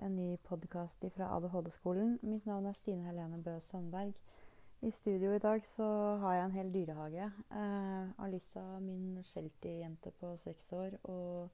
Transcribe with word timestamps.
en 0.00 0.16
ny 0.16 0.36
podkast 0.48 1.04
fra 1.14 1.26
ADHD-skolen. 1.36 2.18
Mitt 2.22 2.46
navn 2.48 2.66
er 2.66 2.76
Stine 2.78 3.04
Helene 3.04 3.42
Bø 3.44 3.58
Sandberg. 3.66 4.14
I 4.80 4.90
studio 4.90 5.34
i 5.36 5.40
dag 5.42 5.64
så 5.66 5.88
har 6.22 6.34
jeg 6.34 6.44
en 6.44 6.54
hel 6.54 6.70
dyrehage. 6.72 7.26
Eh, 7.52 8.24
Alissa, 8.24 8.62
min 8.80 9.20
Sheltie-jente 9.28 10.12
på 10.20 10.30
seks 10.44 10.72
år, 10.72 10.96
og 11.04 11.50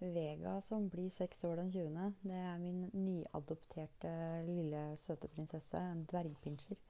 Vega, 0.00 0.54
som 0.68 0.88
blir 0.90 1.10
seks 1.12 1.44
år 1.44 1.60
den 1.60 1.72
20., 1.72 2.14
det 2.22 2.38
er 2.38 2.58
min 2.62 2.86
nyadopterte 2.94 4.14
lille 4.48 4.84
søte 5.04 5.28
prinsesse, 5.28 5.84
en 5.92 6.06
dvergpinsjer. 6.08 6.80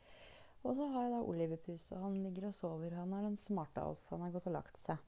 Og 0.62 0.76
så 0.78 0.86
har 0.86 1.08
jeg 1.08 1.16
da 1.16 1.24
Oliverpus, 1.26 1.90
og 1.96 2.04
han 2.06 2.22
ligger 2.22 2.52
og 2.52 2.54
sover. 2.54 2.94
Han 2.94 3.12
er 3.12 3.26
den 3.26 3.40
smarte 3.42 3.82
av 3.82 3.96
oss. 3.96 4.06
Han 4.14 4.22
har 4.22 4.30
gått 4.30 4.46
og 4.46 4.60
lagt 4.60 4.78
seg. 4.86 5.02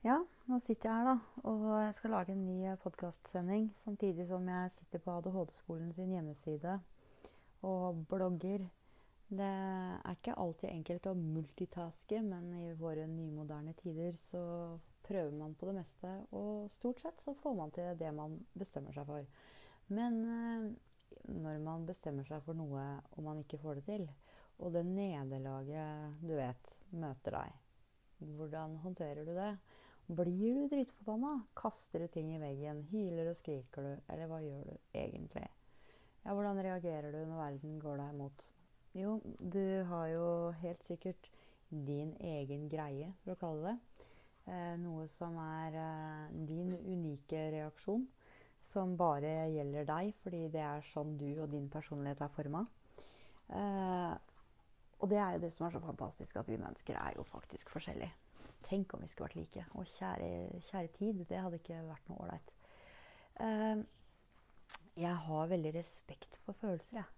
Ja, 0.00 0.14
nå 0.48 0.56
sitter 0.64 0.88
jeg 0.88 0.96
her, 0.96 1.06
da. 1.10 1.42
Og 1.50 1.64
jeg 1.76 1.94
skal 1.98 2.14
lage 2.14 2.32
en 2.32 2.44
ny 2.46 2.70
podkastsending 2.80 3.66
samtidig 3.82 4.24
som 4.30 4.46
jeg 4.48 4.70
sitter 4.78 5.02
på 5.04 5.12
ADHD-skolen 5.18 5.90
sin 5.92 6.14
hjemmeside 6.14 6.78
og 7.68 7.98
blogger. 8.08 8.64
Det 9.28 9.48
er 9.50 10.14
ikke 10.16 10.38
alltid 10.40 10.70
enkelt 10.70 11.08
å 11.10 11.12
multitaske, 11.18 12.22
men 12.24 12.46
i 12.62 12.70
våre 12.80 13.04
nymoderne 13.10 13.74
tider 13.82 14.16
så 14.30 14.40
prøver 15.04 15.36
man 15.36 15.52
på 15.60 15.68
det 15.68 15.74
meste. 15.82 16.14
Og 16.32 16.72
stort 16.78 17.04
sett 17.04 17.20
så 17.26 17.36
får 17.42 17.58
man 17.60 17.76
til 17.76 17.92
det 18.00 18.14
man 18.16 18.38
bestemmer 18.56 18.96
seg 18.96 19.04
for. 19.10 19.28
Men 19.92 20.16
eh, 20.24 20.64
når 21.28 21.60
man 21.66 21.84
bestemmer 21.84 22.24
seg 22.24 22.40
for 22.46 22.56
noe 22.56 22.86
og 23.18 23.20
man 23.28 23.44
ikke 23.44 23.60
får 23.60 23.82
det 23.82 23.84
til, 23.92 24.08
og 24.64 24.72
det 24.72 24.86
nederlaget 24.88 26.24
du 26.24 26.32
vet 26.40 26.74
møter 26.96 27.36
deg, 27.36 27.60
hvordan 28.40 28.80
håndterer 28.80 29.28
du 29.28 29.36
det? 29.36 29.52
Blir 30.10 30.54
du 30.54 30.68
dritforbanna? 30.68 31.44
Kaster 31.54 32.00
du 32.02 32.08
ting 32.10 32.32
i 32.34 32.38
veggen? 32.42 32.80
Hyler 32.90 33.28
og 33.30 33.36
skriker 33.38 33.84
du? 33.84 33.90
Eller 34.10 34.26
hva 34.26 34.40
gjør 34.42 34.64
du 34.66 34.72
egentlig? 34.98 35.44
Ja, 36.24 36.32
hvordan 36.34 36.58
reagerer 36.66 37.14
du 37.14 37.20
når 37.28 37.38
verden 37.38 37.76
går 37.78 38.00
deg 38.00 38.16
imot? 38.16 38.46
Jo, 38.98 39.12
du 39.38 39.84
har 39.86 40.08
jo 40.10 40.24
helt 40.64 40.82
sikkert 40.88 41.28
din 41.70 42.16
egen 42.26 42.64
greie, 42.72 43.12
for 43.22 43.36
å 43.36 43.38
kalle 43.38 43.68
det. 43.68 44.08
Eh, 44.50 44.72
noe 44.82 45.04
som 45.14 45.38
er 45.44 45.78
eh, 45.78 46.32
din 46.48 46.74
unike 46.74 47.44
reaksjon. 47.54 48.08
Som 48.72 48.96
bare 48.98 49.46
gjelder 49.54 49.86
deg, 49.86 50.10
fordi 50.24 50.40
det 50.50 50.64
er 50.72 50.90
sånn 50.90 51.14
du 51.22 51.28
og 51.36 51.52
din 51.54 51.70
personlighet 51.70 52.24
er 52.26 52.34
forma. 52.34 52.64
Eh, 53.46 54.18
og 54.98 55.14
det 55.14 55.22
er 55.22 55.38
jo 55.38 55.44
det 55.46 55.52
som 55.54 55.68
er 55.68 55.78
så 55.78 55.84
fantastisk, 55.86 56.34
at 56.34 56.50
vi 56.50 56.58
mennesker 56.58 56.98
er 56.98 57.14
jo 57.14 57.28
faktisk 57.30 57.70
forskjellige. 57.76 58.10
Tenk 58.70 58.94
om 58.94 59.02
vi 59.02 59.08
skulle 59.10 59.26
vært 59.26 59.38
like. 59.40 59.64
Og 59.74 59.88
kjære, 59.96 60.60
kjære 60.68 60.92
tid, 60.98 61.24
det 61.26 61.40
hadde 61.42 61.58
ikke 61.58 61.80
vært 61.88 62.10
noe 62.10 62.20
ålreit. 62.24 62.52
Uh, 63.40 63.82
jeg 65.00 65.16
har 65.26 65.50
veldig 65.50 65.72
respekt 65.74 66.36
for 66.44 66.58
følelser, 66.60 67.00
jeg. 67.00 67.16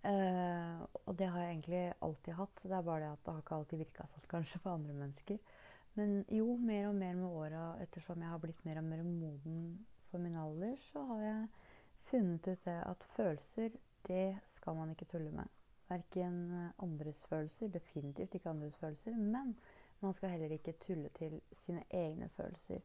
Uh, 0.00 0.80
og 1.04 1.18
det 1.18 1.28
har 1.28 1.44
jeg 1.44 1.54
egentlig 1.54 1.82
alltid 2.02 2.34
hatt. 2.38 2.62
Det 2.64 2.74
er 2.74 2.86
bare 2.86 3.04
det 3.04 3.10
at 3.12 3.24
det 3.24 3.34
har 3.34 3.44
ikke 3.44 3.58
alltid 3.60 3.82
virka 3.84 4.06
sånn 4.10 4.30
kanskje 4.32 4.62
på 4.64 4.72
andre 4.72 4.96
mennesker. 4.96 5.38
Men 5.98 6.20
jo, 6.30 6.56
mer 6.56 6.88
og 6.88 6.96
mer 6.98 7.14
med 7.18 7.28
åra, 7.28 7.64
ettersom 7.84 8.22
jeg 8.22 8.32
har 8.32 8.42
blitt 8.42 8.64
mer 8.66 8.80
og 8.80 8.86
mer 8.90 9.02
moden 9.06 9.62
for 10.10 10.22
min 10.22 10.38
alder, 10.38 10.74
så 10.90 11.02
har 11.12 11.22
jeg 11.26 11.48
funnet 12.10 12.48
ut 12.48 12.64
det 12.66 12.78
at 12.86 13.06
følelser, 13.14 13.78
det 14.08 14.28
skal 14.56 14.78
man 14.78 14.90
ikke 14.94 15.06
tulle 15.10 15.30
med. 15.34 15.50
Verken 15.90 16.38
andres 16.82 17.22
følelser, 17.30 17.70
definitivt 17.74 18.34
ikke 18.34 18.50
andres 18.50 18.78
følelser, 18.78 19.16
men 19.18 19.56
man 20.02 20.14
skal 20.16 20.32
heller 20.34 20.52
ikke 20.56 20.76
tulle 20.80 21.08
til 21.18 21.40
sine 21.52 21.82
egne 21.90 22.28
følelser. 22.36 22.80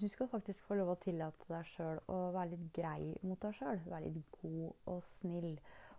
Du 0.00 0.08
skal 0.08 0.28
faktisk 0.28 0.62
få 0.66 0.74
lov 0.74 0.90
å 0.90 1.00
tillate 1.04 1.46
deg 1.48 1.66
sjøl 1.70 2.00
å 2.10 2.16
være 2.34 2.50
litt 2.56 2.70
grei 2.74 3.12
mot 3.22 3.38
deg 3.40 3.54
sjøl. 3.54 3.78
Være 3.86 4.10
litt 4.10 4.38
god 4.42 4.90
og 4.90 5.02
snill. 5.06 5.52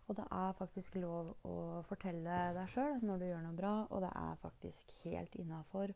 Og 0.06 0.18
det 0.20 0.26
er 0.38 0.58
faktisk 0.60 0.98
lov 1.02 1.32
å 1.48 1.56
fortelle 1.88 2.42
deg 2.58 2.70
sjøl 2.74 3.00
når 3.02 3.22
du 3.22 3.26
gjør 3.30 3.46
noe 3.48 3.58
bra, 3.58 3.74
og 3.90 4.04
det 4.04 4.12
er 4.20 4.42
faktisk 4.44 4.92
helt 5.06 5.40
innafor 5.42 5.94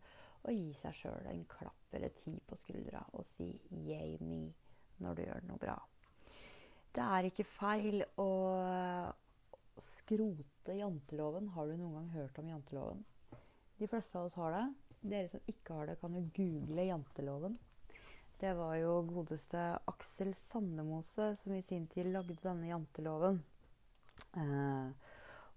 å 0.47 0.55
gi 0.55 0.71
seg 0.79 0.95
sjøl 1.01 1.27
en 1.29 1.43
klapp 1.51 1.93
eller 1.99 2.16
ti 2.23 2.33
på 2.47 2.57
skuldra 2.63 3.03
og 3.13 3.27
si 3.35 3.51
'yay 3.69 4.17
me' 4.23 4.53
når 5.03 5.16
du 5.16 5.21
gjør 5.25 5.45
noe 5.51 5.61
bra. 5.61 5.77
Det 6.95 7.03
er 7.05 7.27
ikke 7.27 7.45
feil 7.45 8.01
å 8.17 8.31
skrote 9.83 10.75
janteloven. 10.79 11.51
Har 11.53 11.67
du 11.67 11.77
noen 11.77 11.93
gang 11.99 12.09
hørt 12.16 12.39
om 12.39 12.49
janteloven? 12.49 13.05
De 13.79 13.88
fleste 13.88 14.19
av 14.19 14.25
oss 14.25 14.35
har 14.35 14.51
det. 14.51 14.63
Dere 15.00 15.29
som 15.31 15.45
ikke 15.47 15.75
har 15.78 15.88
det, 15.88 16.00
kan 16.01 16.16
jo 16.17 16.25
google 16.35 16.84
janteloven. 16.90 17.53
Det 18.40 18.51
var 18.56 18.73
jo 18.75 18.97
godeste 19.07 19.62
Aksel 19.88 20.34
Sandemose 20.50 21.29
som 21.41 21.53
i 21.56 21.62
sin 21.63 21.85
tid 21.91 22.09
lagde 22.12 22.35
denne 22.44 22.67
janteloven. 22.67 23.40
Eh, 24.35 24.90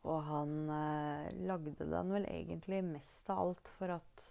og 0.06 0.21
han 0.28 0.55
eh, 0.71 1.33
lagde 1.47 1.75
den 1.78 2.15
vel 2.15 2.27
egentlig 2.31 2.81
mest 2.93 3.31
av 3.31 3.43
alt 3.43 3.72
for 3.77 3.97
at 3.97 4.25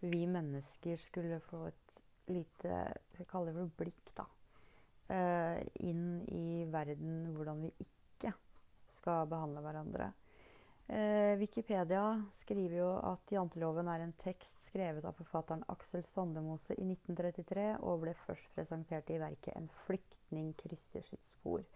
vi 0.00 0.24
mennesker 0.28 1.00
skulle 1.00 1.40
få 1.50 1.66
et 1.68 1.84
lite 2.28 2.80
Skal 3.14 3.28
kalle 3.28 3.54
det 3.56 3.64
blikk, 3.76 4.12
da. 4.16 4.24
Eh, 5.12 5.60
inn 5.88 6.24
i 6.28 6.64
verden 6.68 7.34
hvordan 7.36 7.60
vi 7.64 7.72
ikke 7.84 8.32
skal 8.98 9.28
behandle 9.28 9.64
hverandre. 9.64 10.10
Eh, 10.88 11.38
Wikipedia 11.38 12.22
skriver 12.40 12.78
jo 12.78 12.88
at 13.10 13.32
janteloven 13.32 13.90
er 13.92 14.00
en 14.00 14.14
tekst 14.22 14.62
skrevet 14.70 15.04
av 15.04 15.18
forfatteren 15.18 15.66
Aksel 15.68 16.00
Sandemose 16.08 16.72
i 16.80 16.86
1933, 16.86 17.66
og 17.84 18.06
ble 18.06 18.14
først 18.22 18.48
presentert 18.56 19.10
i 19.12 19.18
verket 19.20 19.52
'En 19.56 19.68
flyktning 19.84 20.54
krysser 20.56 21.04
sitt 21.04 21.26
spor'. 21.28 21.66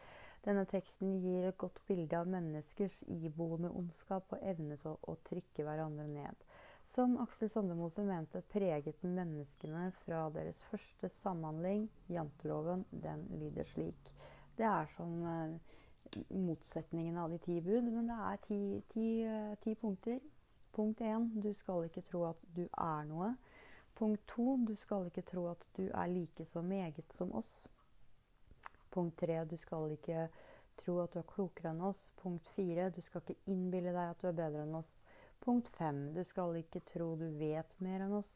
Denne 0.47 0.65
teksten 0.65 1.21
gir 1.21 1.45
et 1.49 1.59
godt 1.59 1.77
bilde 1.87 2.17
av 2.19 2.27
menneskers 2.27 3.03
iboende 3.07 3.69
ondskap 3.71 4.33
og 4.33 4.49
evne 4.55 4.81
til 4.81 4.97
å, 4.97 5.17
trykke 5.29 5.67
hverandre 5.69 6.09
ned. 6.09 6.49
Som 6.95 7.19
Aksel 7.21 7.51
Sandemose 7.53 8.03
mente 8.09 8.43
preget 8.55 9.05
menneskene 9.05 9.91
fra 10.01 10.25
deres 10.31 10.65
første 10.71 11.13
samhandling. 11.21 11.85
Janteloven, 12.09 12.87
den 12.91 13.29
lyder 13.45 13.69
slik. 13.75 14.11
Det 14.57 14.65
er 14.65 14.89
som 14.97 15.15
eh, 15.27 15.79
motsetningen 16.29 17.17
av 17.19 17.31
de 17.31 17.39
ti 17.39 17.61
bud, 17.61 17.89
men 17.89 18.09
det 18.11 18.19
er 18.29 18.41
ti, 18.47 18.61
ti, 18.93 19.09
ti 19.65 19.75
punkter. 19.81 20.21
Punkt 20.73 21.01
én 21.05 21.29
du 21.45 21.53
skal 21.53 21.85
ikke 21.85 22.05
tro 22.09 22.25
at 22.31 22.47
du 22.57 22.63
er 22.65 23.05
noe. 23.09 23.35
Punkt 23.95 24.23
to 24.29 24.57
du 24.67 24.73
skal 24.75 25.11
ikke 25.11 25.25
tro 25.29 25.47
at 25.51 25.67
du 25.77 25.85
er 25.89 26.07
like 26.09 26.45
så 26.49 26.63
meget 26.63 27.13
som 27.15 27.33
oss. 27.37 27.69
Punkt 28.91 29.19
tre 29.21 29.45
du 29.45 29.57
skal 29.57 29.93
ikke 29.93 30.29
tro 30.81 30.99
at 31.03 31.13
du 31.13 31.21
er 31.21 31.29
klokere 31.29 31.75
enn 31.75 31.85
oss. 31.85 32.01
Punkt 32.23 32.49
fire 32.57 32.89
du 32.91 33.01
skal 33.05 33.23
ikke 33.23 33.53
innbille 33.53 33.93
deg 33.93 34.15
at 34.15 34.23
du 34.23 34.31
er 34.31 34.39
bedre 34.41 34.65
enn 34.65 34.81
oss. 34.81 34.97
Punkt 35.45 35.69
fem 35.77 36.07
du 36.17 36.23
skal 36.25 36.57
ikke 36.57 36.81
tro 36.89 37.13
du 37.21 37.29
vet 37.39 37.77
mer 37.85 38.07
enn 38.07 38.17
oss. 38.17 38.33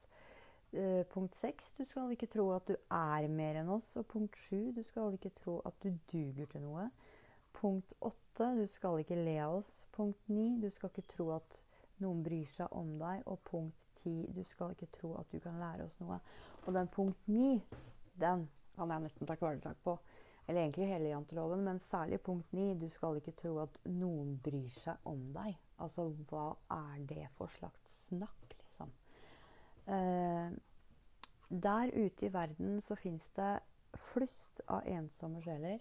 Uh, 0.76 1.04
punkt 1.08 1.36
seks 1.40 1.70
du 1.78 1.84
skal 1.88 2.10
ikke 2.12 2.28
tro 2.28 2.50
at 2.52 2.66
du 2.68 2.74
er 2.92 3.28
mer 3.32 3.62
enn 3.62 3.72
oss. 3.72 3.94
Og 3.96 4.06
punkt 4.12 4.36
sju 4.36 4.72
du 4.76 4.82
skal 4.84 5.16
ikke 5.16 5.32
tro 5.40 5.60
at 5.64 5.76
du 5.82 5.92
duger 6.12 6.52
til 6.52 6.66
noe. 6.68 6.90
Punkt 7.56 7.92
åtte 8.04 8.50
du 8.58 8.66
skal 8.68 9.00
ikke 9.00 9.18
le 9.18 9.38
av 9.44 9.60
oss. 9.62 9.70
Punkt 9.96 10.28
ni 10.28 10.50
du 10.60 10.68
skal 10.74 10.92
ikke 10.92 11.08
tro 11.14 11.30
at 11.38 11.62
noen 12.04 12.20
bryr 12.24 12.48
seg 12.50 12.72
om 12.76 12.96
deg. 13.00 13.24
Og 13.30 13.40
punkt 13.48 14.00
ti 14.02 14.18
du 14.36 14.42
skal 14.44 14.74
ikke 14.74 14.90
tro 14.98 15.14
at 15.20 15.32
du 15.32 15.40
kan 15.42 15.58
lære 15.60 15.86
oss 15.86 15.96
noe. 16.02 16.20
Og 16.66 16.76
den 16.76 16.90
punkt 16.92 17.28
ni, 17.30 17.56
den 18.20 18.46
kan 18.76 18.92
jeg 18.92 19.06
nesten 19.06 19.28
ta 19.28 19.38
kvelertak 19.40 19.80
på. 19.84 19.96
Eller 20.46 20.62
egentlig 20.62 20.86
hele 20.86 21.10
janteloven, 21.10 21.64
men 21.66 21.80
særlig 21.82 22.20
punkt 22.22 22.52
ni. 22.54 22.74
Du 22.78 22.88
skal 22.92 23.18
ikke 23.18 23.34
tro 23.40 23.56
at 23.64 23.80
noen 23.88 24.36
bryr 24.44 24.70
seg 24.76 25.08
om 25.08 25.24
deg. 25.34 25.56
Altså, 25.82 26.10
hva 26.30 26.52
er 26.70 27.02
det 27.08 27.24
for 27.38 27.50
slags 27.56 27.96
snakk, 28.06 28.54
liksom? 28.60 28.92
Eh, 29.96 30.54
der 31.48 31.90
ute 31.94 32.26
i 32.26 32.32
verden 32.32 32.80
så 32.82 32.94
fins 32.98 33.26
det 33.36 33.58
flust 34.12 34.60
av 34.68 34.86
ensomme 34.86 35.42
sjeler. 35.42 35.80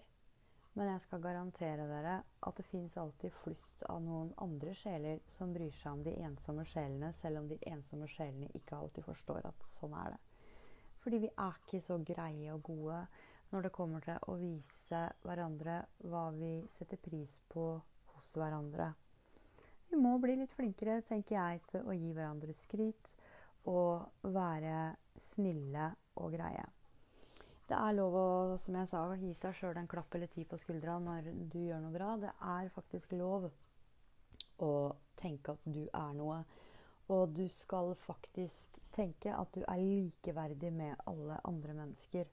Men 0.76 0.90
jeg 0.90 1.00
skal 1.06 1.22
garantere 1.24 1.86
dere 1.88 2.18
at 2.44 2.58
det 2.58 2.66
fins 2.68 2.96
alltid 3.00 3.32
flust 3.40 3.84
av 3.88 4.02
noen 4.04 4.34
andre 4.44 4.74
sjeler 4.76 5.22
som 5.38 5.54
bryr 5.56 5.72
seg 5.78 5.94
om 5.94 6.02
de 6.04 6.12
ensomme 6.26 6.66
sjelene, 6.68 7.14
selv 7.22 7.40
om 7.40 7.48
de 7.48 7.56
ensomme 7.70 8.08
sjelene 8.12 8.50
ikke 8.58 8.76
alltid 8.76 9.06
forstår 9.06 9.48
at 9.48 9.64
sånn 9.78 9.96
er 9.96 10.12
det. 10.12 10.20
Fordi 11.00 11.22
vi 11.22 11.32
er 11.32 11.56
ikke 11.62 11.80
så 11.86 11.96
greie 12.04 12.52
og 12.52 12.62
gode 12.68 13.00
når 13.54 13.64
det 13.64 13.72
kommer 13.72 14.04
til 14.04 14.28
å 14.28 14.36
vise 14.36 15.02
hverandre 15.24 15.78
hva 16.12 16.26
vi 16.36 16.52
setter 16.76 17.00
pris 17.00 17.32
på 17.48 17.66
hos 18.12 18.30
hverandre. 18.36 18.92
Vi 19.88 19.96
må 19.96 20.16
bli 20.20 20.36
litt 20.42 20.52
flinkere, 20.58 21.00
tenker 21.08 21.38
jeg, 21.38 21.64
til 21.72 21.88
å 21.88 21.96
gi 21.96 22.12
hverandre 22.12 22.52
skryt 22.58 23.14
og 23.70 24.28
være 24.36 24.90
snille 25.32 25.94
og 26.20 26.34
greie. 26.36 26.66
Det 27.66 27.74
er 27.74 27.96
lov 27.96 28.14
å 28.14 28.26
som 28.62 28.76
jeg 28.78 28.88
sa, 28.92 29.00
gi 29.18 29.32
seg 29.40 29.56
sjøl 29.58 29.78
en 29.80 29.88
klapp 29.90 30.14
eller 30.14 30.30
ti 30.30 30.44
på 30.46 30.58
skuldra 30.62 31.00
når 31.02 31.32
du 31.50 31.58
gjør 31.64 31.82
noe 31.82 31.94
bra. 31.94 32.12
Det 32.22 32.30
er 32.30 32.70
faktisk 32.74 33.16
lov 33.18 33.48
å 34.62 34.72
tenke 35.18 35.56
at 35.56 35.66
du 35.66 35.82
er 35.88 36.12
noe. 36.14 36.40
Og 37.10 37.34
du 37.34 37.44
skal 37.50 37.92
faktisk 38.06 38.78
tenke 38.94 39.34
at 39.34 39.50
du 39.54 39.64
er 39.66 39.82
likeverdig 39.82 40.72
med 40.74 40.94
alle 41.10 41.40
andre 41.46 41.74
mennesker. 41.80 42.30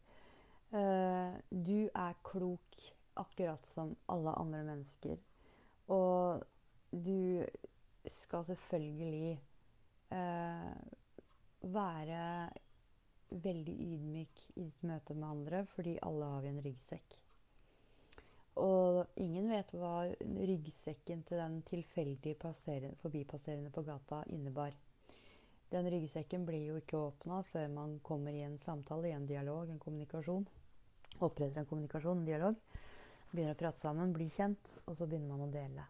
Eh, 0.74 1.34
du 1.50 1.90
er 1.90 2.22
klok 2.26 2.78
akkurat 3.22 3.66
som 3.74 3.96
alle 4.10 4.34
andre 4.38 4.64
mennesker. 4.70 5.18
Og 5.94 6.46
du 6.94 7.46
skal 8.22 8.46
selvfølgelig 8.46 9.34
eh, 10.14 10.74
være 11.74 12.24
veldig 13.44 13.74
ydmyk 13.88 14.42
i 14.56 14.64
ditt 14.68 14.86
møte 14.86 15.16
med 15.18 15.30
andre, 15.30 15.66
fordi 15.76 15.98
alle 16.06 16.30
har 16.36 16.42
vi 16.46 16.52
en 16.54 16.64
ryggsekk. 16.66 17.18
Og 18.62 19.00
ingen 19.18 19.50
vet 19.50 19.72
hva 19.74 19.94
ryggsekken 20.22 21.24
til 21.26 21.40
den 21.42 21.62
tilfeldige 21.66 22.38
forbipasserende 23.02 23.72
på 23.74 23.82
gata 23.88 24.22
innebar. 24.30 24.76
Den 25.74 25.90
ryggsekken 25.90 26.46
blir 26.46 26.68
jo 26.68 26.78
ikke 26.78 27.00
åpna 27.00 27.42
før 27.50 27.72
man 27.74 27.98
kommer 28.06 28.36
i 28.36 28.44
en 28.46 28.60
samtale, 28.62 29.10
i 29.10 29.16
en 29.18 29.26
dialog, 29.26 29.70
en 29.70 29.82
kommunikasjon. 29.82 30.46
Oppretter 31.26 31.64
en 31.64 31.70
kommunikasjon, 31.70 32.22
en 32.22 32.30
dialog. 32.30 32.60
Begynner 33.32 33.56
å 33.56 33.62
prate 33.64 33.82
sammen, 33.82 34.14
blir 34.14 34.30
kjent, 34.36 34.76
og 34.86 35.00
så 35.00 35.08
begynner 35.10 35.34
man 35.34 35.48
å 35.48 35.54
dele. 35.54 35.88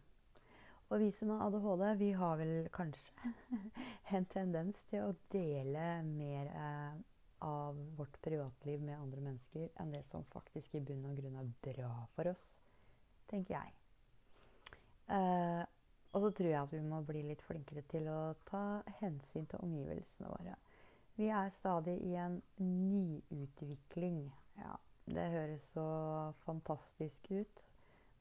Og 0.88 1.02
vi 1.02 1.10
som 1.12 1.34
har 1.34 1.48
ADHD, 1.50 1.84
vi 2.00 2.12
har 2.16 2.38
vel 2.40 2.70
kanskje 2.72 3.34
en 4.16 4.28
tendens 4.32 4.80
til 4.88 5.10
å 5.10 5.16
dele 5.34 5.88
mer 6.08 6.52
eh, 6.54 7.02
av 7.44 7.78
vårt 7.98 8.22
privatliv 8.22 8.82
med 8.82 9.00
andre 9.00 9.22
mennesker 9.22 9.70
enn 9.82 9.92
det 9.92 10.04
som 10.10 10.24
faktisk 10.32 10.76
i 10.76 10.82
bunn 10.84 11.06
og 11.10 11.18
grunn 11.20 11.40
er 11.40 11.50
bra 11.66 11.92
for 12.16 12.32
oss, 12.32 12.44
tenker 13.32 13.58
jeg. 13.58 13.74
Eh, 15.12 15.64
og 16.14 16.22
så 16.24 16.30
tror 16.38 16.50
jeg 16.50 16.62
at 16.62 16.74
vi 16.74 16.82
må 16.86 17.02
bli 17.04 17.24
litt 17.26 17.42
flinkere 17.44 17.84
til 17.92 18.08
å 18.08 18.36
ta 18.48 18.64
hensyn 19.02 19.50
til 19.50 19.66
omgivelsene 19.66 20.30
våre. 20.30 20.56
Vi 21.18 21.28
er 21.30 21.52
stadig 21.54 21.98
i 22.06 22.16
en 22.18 22.40
nyutvikling. 22.58 24.24
Ja, 24.58 24.78
det 25.06 25.28
høres 25.34 25.68
så 25.76 25.86
fantastisk 26.46 27.30
ut. 27.32 27.66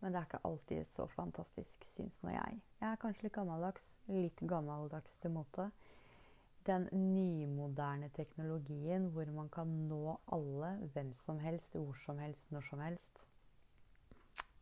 Men 0.01 0.13
det 0.13 0.19
er 0.19 0.27
ikke 0.27 0.43
alltid 0.49 0.89
så 0.97 1.07
fantastisk, 1.15 1.85
syns 1.95 2.17
nå 2.25 2.33
jeg. 2.35 2.59
Jeg 2.81 2.89
er 2.91 3.01
kanskje 3.01 3.29
litt 3.29 3.37
gammeldags. 3.37 3.85
Litt 4.11 4.41
gammeldags 4.51 5.15
til 5.23 5.31
mote 5.37 5.69
den 6.67 6.89
nymoderne 6.93 8.09
teknologien 8.17 9.09
hvor 9.15 9.29
man 9.35 9.49
kan 9.53 9.71
nå 9.89 10.17
alle, 10.33 10.77
hvem 10.95 11.13
som 11.17 11.39
helst, 11.43 11.77
hvor 11.77 11.99
som 12.05 12.19
helst, 12.23 12.51
når 12.51 12.67
som 12.71 12.81
helst. 12.85 13.23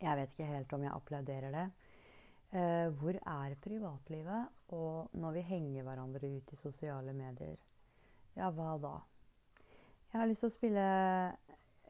Jeg 0.01 0.17
vet 0.17 0.33
ikke 0.33 0.49
helt 0.49 0.73
om 0.73 0.85
jeg 0.87 0.95
applauderer 0.97 1.55
det. 1.55 1.67
Eh, 2.53 2.89
hvor 2.99 3.15
er 3.15 3.55
privatlivet? 3.63 4.49
Og 4.69 5.11
når 5.13 5.33
vi 5.33 5.41
henger 5.41 5.83
hverandre 5.83 6.31
ut 6.37 6.53
i 6.53 6.57
sosiale 6.57 7.13
medier, 7.13 7.57
ja, 8.37 8.51
hva 8.51 8.77
da? 8.81 8.95
Jeg 10.13 10.21
har 10.21 10.27
lyst 10.27 10.43
til 10.43 10.51
å 10.51 10.55
spille 10.55 10.87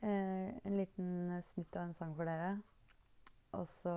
eh, 0.02 0.48
en 0.66 0.76
liten 0.76 1.38
snutt 1.52 1.76
av 1.76 1.86
en 1.86 1.94
sang 1.96 2.16
for 2.18 2.28
dere. 2.28 2.58
Og 3.56 3.64
så 3.80 3.94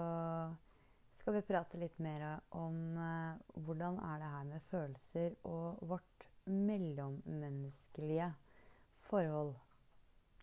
skal 1.24 1.38
vi 1.38 1.42
prate 1.48 1.78
litt 1.80 2.00
mer 2.04 2.24
om 2.60 2.98
eh, 3.00 3.60
hvordan 3.64 3.96
er 4.04 4.18
det 4.20 4.32
her 4.32 4.48
med 4.50 4.66
følelser 4.68 5.36
og 5.48 5.78
vårt 5.88 6.26
mellommenneskelige 6.52 8.28
forhold. 9.08 9.54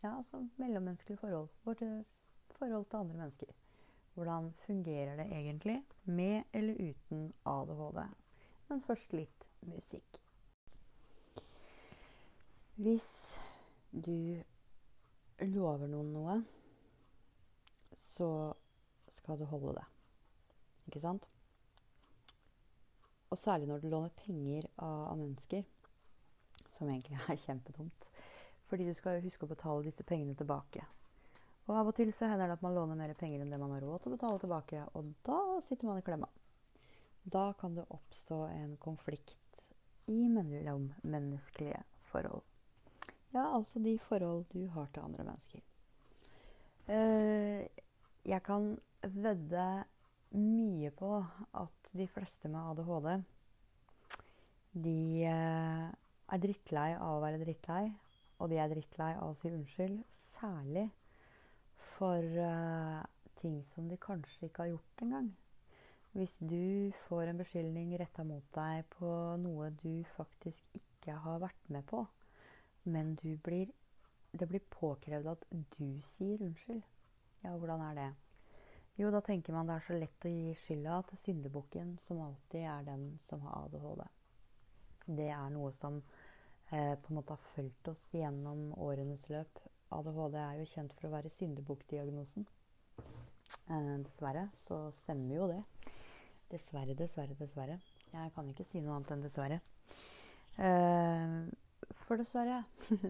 Ja, 0.00 0.14
altså 0.14 0.40
mellommenneskelige 0.56 1.20
forhold. 1.20 1.50
Vårt 1.68 1.82
eh, 1.84 2.00
forhold 2.56 2.86
til 2.88 2.96
andre 2.96 3.18
mennesker. 3.18 3.52
Hvordan 4.14 4.50
fungerer 4.64 5.20
det 5.20 5.26
egentlig 5.26 5.84
med 6.04 6.42
eller 6.52 6.74
uten 6.88 7.32
ADHD? 7.44 8.00
Men 8.68 8.82
først 8.82 9.12
litt 9.12 9.50
musikk. 9.60 10.22
Hvis 12.80 13.12
du 13.92 14.40
lover 15.44 15.92
noen 15.92 16.12
noe, 16.16 16.42
så 17.92 18.54
skal 19.12 19.36
du 19.36 19.44
holde 19.44 19.76
det. 19.76 19.90
Ikke 20.90 21.04
sant? 21.04 21.26
Og 23.30 23.38
særlig 23.38 23.68
når 23.70 23.78
du 23.78 23.92
låner 23.92 24.14
penger 24.18 24.66
av, 24.74 25.12
av 25.12 25.18
mennesker, 25.20 25.62
som 26.74 26.90
egentlig 26.90 27.20
er 27.22 27.38
kjempedumt. 27.46 28.08
Fordi 28.70 28.86
du 28.88 28.94
skal 28.94 29.18
jo 29.18 29.28
huske 29.28 29.46
å 29.46 29.50
betale 29.50 29.86
disse 29.86 30.02
pengene 30.06 30.34
tilbake. 30.38 30.82
Og 31.68 31.76
av 31.78 31.92
og 31.92 31.94
til 31.94 32.10
så 32.14 32.26
hender 32.26 32.50
det 32.50 32.58
at 32.58 32.66
man 32.66 32.74
låner 32.74 32.98
mer 32.98 33.14
penger 33.14 33.44
enn 33.44 33.52
det 33.54 33.58
man 33.62 33.76
har 33.76 33.84
råd 33.86 34.02
til 34.02 34.10
å 34.10 34.16
betale 34.16 34.42
tilbake, 34.42 34.82
og 34.98 35.12
da 35.26 35.38
sitter 35.62 35.86
man 35.86 36.00
i 36.00 36.06
klemma. 36.06 36.26
Da 37.22 37.52
kan 37.60 37.76
det 37.76 37.86
oppstå 37.94 38.40
en 38.50 38.74
konflikt 38.82 39.60
i 40.10 40.24
mellommenneskelige 40.32 41.84
forhold. 42.10 42.42
Ja, 43.30 43.44
altså 43.54 43.78
de 43.78 43.94
forhold 44.02 44.48
du 44.50 44.64
har 44.74 44.90
til 44.90 45.06
andre 45.06 45.28
mennesker. 45.28 45.62
Uh, 46.90 47.62
jeg 48.26 48.42
kan 48.42 48.72
vedde 49.06 49.66
mye 50.36 50.90
på 50.94 51.10
at 51.58 51.92
de 51.96 52.06
fleste 52.10 52.48
med 52.48 52.60
ADHD 52.72 53.24
de 54.70 55.26
eh, 55.26 55.86
er 56.30 56.42
drittlei 56.42 56.92
av 56.94 57.16
å 57.16 57.22
være 57.24 57.40
drittlei, 57.42 57.88
og 58.38 58.52
de 58.52 58.60
er 58.62 58.70
drittlei 58.70 59.12
av 59.16 59.32
å 59.32 59.38
si 59.38 59.50
unnskyld. 59.50 59.98
Særlig 60.36 60.86
for 61.96 62.22
uh, 62.22 63.02
ting 63.40 63.58
som 63.74 63.88
de 63.90 63.98
kanskje 64.00 64.46
ikke 64.46 64.64
har 64.64 64.70
gjort 64.70 65.02
engang. 65.04 65.32
Hvis 66.14 66.32
du 66.38 66.94
får 67.06 67.30
en 67.30 67.42
beskyldning 67.42 67.92
retta 68.00 68.24
mot 68.26 68.46
deg 68.54 68.86
på 68.96 69.10
noe 69.42 69.68
du 69.82 70.00
faktisk 70.16 70.78
ikke 70.78 71.18
har 71.26 71.42
vært 71.42 71.68
med 71.68 71.84
på, 71.90 72.06
men 72.90 73.12
blir, 73.20 73.68
det 74.32 74.48
blir 74.48 74.64
påkrevd 74.72 75.28
at 75.34 75.44
du 75.76 76.00
sier 76.14 76.40
unnskyld, 76.46 76.82
ja, 77.44 77.52
hvordan 77.52 77.84
er 77.90 77.98
det? 77.98 78.08
Jo, 79.00 79.08
da 79.08 79.22
tenker 79.24 79.54
man 79.56 79.64
det 79.64 79.78
er 79.78 79.84
så 79.86 79.94
lett 79.96 80.24
å 80.28 80.30
gi 80.30 80.50
skylda 80.60 80.98
til 81.08 81.18
syndebukken, 81.22 81.94
som 82.04 82.18
alltid 82.20 82.66
er 82.68 82.82
den 82.84 83.04
som 83.24 83.40
har 83.46 83.62
ADHD. 83.62 84.02
Det 85.06 85.28
er 85.32 85.46
noe 85.54 85.70
som 85.78 85.96
eh, 86.68 86.98
på 87.00 87.08
en 87.08 87.16
måte 87.16 87.32
har 87.32 87.46
fulgt 87.54 87.88
oss 87.88 88.02
gjennom 88.12 88.74
årenes 88.76 89.24
løp. 89.32 89.62
ADHD 89.96 90.36
er 90.42 90.58
jo 90.60 90.68
kjent 90.74 90.92
for 90.98 91.08
å 91.08 91.14
være 91.14 91.32
syndebukkdiagnosen. 91.32 92.44
Eh, 93.00 93.94
dessverre 94.04 94.44
så 94.66 94.82
stemmer 95.00 95.38
jo 95.38 95.48
det. 95.54 95.62
Dessverre, 96.52 96.98
dessverre, 96.98 97.38
dessverre. 97.40 97.80
Jeg 98.12 98.36
kan 98.36 98.52
ikke 98.52 98.68
si 98.68 98.84
noe 98.84 98.98
annet 98.98 99.16
enn 99.16 99.24
dessverre. 99.24 99.62
Eh, 100.60 101.40
for 102.04 102.20
dessverre 102.20 102.60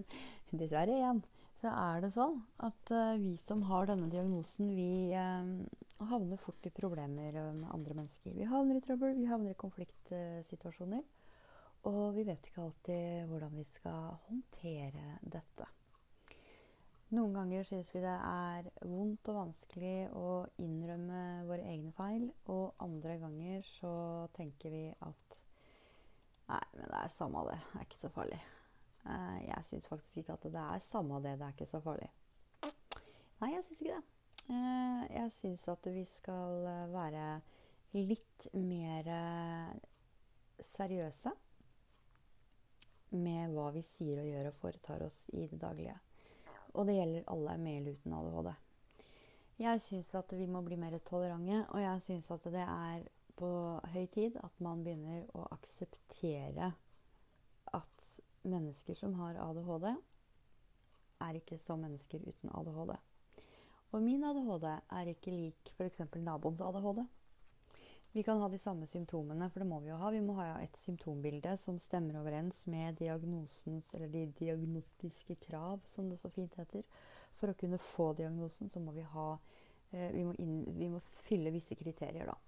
Dessverre 0.60 1.02
igjen 1.02 1.24
så 1.60 1.70
er 1.76 2.00
det 2.00 2.12
sånn 2.14 2.38
at 2.64 2.92
uh, 2.94 3.16
vi 3.20 3.34
som 3.40 3.62
har 3.68 3.88
denne 3.90 4.08
diagnosen, 4.12 4.70
vi 4.72 5.12
uh, 5.12 6.04
havner 6.10 6.40
fort 6.40 6.64
i 6.64 6.72
problemer 6.72 7.36
med 7.52 7.68
andre 7.68 7.96
mennesker. 7.98 8.32
Vi 8.36 8.48
havner 8.48 8.78
i 8.78 8.84
trøbbel, 8.84 9.18
vi 9.18 9.28
havner 9.28 9.52
i 9.52 9.60
konfliktsituasjoner. 9.60 11.04
Og 11.88 12.00
vi 12.16 12.24
vet 12.28 12.44
ikke 12.44 12.64
alltid 12.64 13.28
hvordan 13.28 13.54
vi 13.56 13.66
skal 13.68 14.16
håndtere 14.26 15.18
dette. 15.20 15.68
Noen 17.10 17.34
ganger 17.34 17.64
syns 17.66 17.88
vi 17.90 18.02
det 18.04 18.12
er 18.14 18.68
vondt 18.86 19.30
og 19.32 19.38
vanskelig 19.40 19.94
å 20.14 20.28
innrømme 20.62 21.22
våre 21.48 21.66
egne 21.72 21.90
feil. 21.96 22.28
Og 22.52 22.76
andre 22.84 23.16
ganger 23.22 23.64
så 23.66 23.94
tenker 24.36 24.72
vi 24.76 24.86
at 24.94 25.40
Nei, 26.50 26.64
men 26.74 26.88
det 26.90 26.96
er 26.98 27.12
samme 27.14 27.44
det. 27.46 27.60
Det 27.70 27.78
er 27.78 27.86
ikke 27.86 28.00
så 28.00 28.08
farlig. 28.10 28.40
Uh, 29.04 29.38
jeg 29.46 29.64
syns 29.68 29.86
faktisk 29.88 30.20
ikke 30.20 30.36
at 30.36 30.48
det 30.52 30.62
er 30.62 30.86
samme 30.90 31.20
det. 31.24 31.36
Det 31.38 31.46
er 31.46 31.54
ikke 31.54 31.70
så 31.70 31.80
farlig. 31.84 32.10
Nei, 33.40 33.52
jeg 33.54 33.64
syns 33.64 33.80
ikke 33.80 33.94
det. 33.96 34.02
Uh, 34.50 35.04
jeg 35.14 35.32
syns 35.36 35.68
at 35.72 35.86
vi 35.94 36.04
skal 36.10 36.66
eh, 36.66 36.86
være 36.92 37.24
litt 37.96 38.46
mer 38.54 39.08
seriøse 40.76 41.32
med 43.10 43.54
hva 43.54 43.70
vi 43.74 43.82
sier 43.82 44.20
og 44.22 44.28
gjør 44.28 44.50
og 44.50 44.58
foretar 44.60 45.04
oss 45.06 45.18
i 45.34 45.46
det 45.50 45.58
daglige. 45.60 45.96
Og 46.74 46.86
det 46.86 46.98
gjelder 46.98 47.30
alle 47.32 47.56
med 47.58 47.80
eller 47.80 47.96
uten 47.98 48.14
ADHD. 48.14 48.52
Jeg 49.60 49.80
syns 49.84 50.14
at 50.16 50.32
vi 50.38 50.46
må 50.48 50.62
bli 50.64 50.78
mer 50.80 50.94
tolerante, 51.04 51.64
og 51.74 51.82
jeg 51.82 52.04
syns 52.06 52.30
at 52.32 52.46
det 52.54 52.62
er 52.64 53.02
på 53.40 53.50
høy 53.92 54.06
tid 54.12 54.36
at 54.40 54.62
man 54.64 54.84
begynner 54.84 55.26
å 55.36 55.46
akseptere 55.52 56.70
at 57.76 58.06
mennesker 58.42 58.96
som 58.98 59.14
har 59.20 59.38
ADHD, 59.40 59.92
er 61.20 61.38
ikke 61.38 61.58
som 61.60 61.80
mennesker 61.84 62.22
uten 62.24 62.52
ADHD. 62.56 62.96
Og 63.90 64.02
min 64.02 64.24
ADHD 64.24 64.66
er 64.70 65.10
ikke 65.12 65.34
lik 65.34 65.72
f.eks. 65.76 66.02
naboens 66.16 66.60
ADHD. 66.64 67.02
Vi 68.12 68.22
kan 68.26 68.40
ha 68.42 68.48
de 68.48 68.58
samme 68.58 68.86
symptomene, 68.90 69.46
for 69.50 69.62
det 69.62 69.68
må 69.70 69.78
vi 69.80 69.90
jo 69.92 69.98
ha. 70.00 70.10
Vi 70.10 70.22
må 70.24 70.34
ha 70.40 70.48
et 70.58 70.78
symptombilde 70.82 71.52
som 71.62 71.78
stemmer 71.78 72.18
overens 72.18 72.64
med 72.66 72.98
diagnosens, 72.98 73.92
eller 73.94 74.10
de 74.10 74.24
diagnostiske 74.40 75.36
krav, 75.44 75.78
som 75.94 76.10
det 76.10 76.18
så 76.18 76.30
fint 76.34 76.56
heter. 76.58 76.82
For 77.38 77.52
å 77.52 77.58
kunne 77.58 77.78
få 77.78 78.10
diagnosen, 78.18 78.70
så 78.70 78.82
må 78.82 78.96
vi 78.96 79.06
ha 79.14 79.28
eh, 79.92 80.10
vi, 80.16 80.24
må 80.26 80.34
inn, 80.42 80.64
vi 80.74 80.90
må 80.90 80.98
fylle 81.28 81.54
visse 81.54 81.78
kriterier, 81.78 82.26
da. 82.32 82.38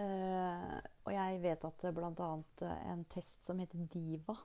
Eh, 0.00 0.76
og 1.06 1.12
jeg 1.16 1.40
vet 1.42 1.64
at 1.66 1.86
bl.a. 1.96 2.30
en 2.92 3.04
test 3.10 3.40
som 3.48 3.58
heter 3.64 3.88
DIVA, 3.90 4.36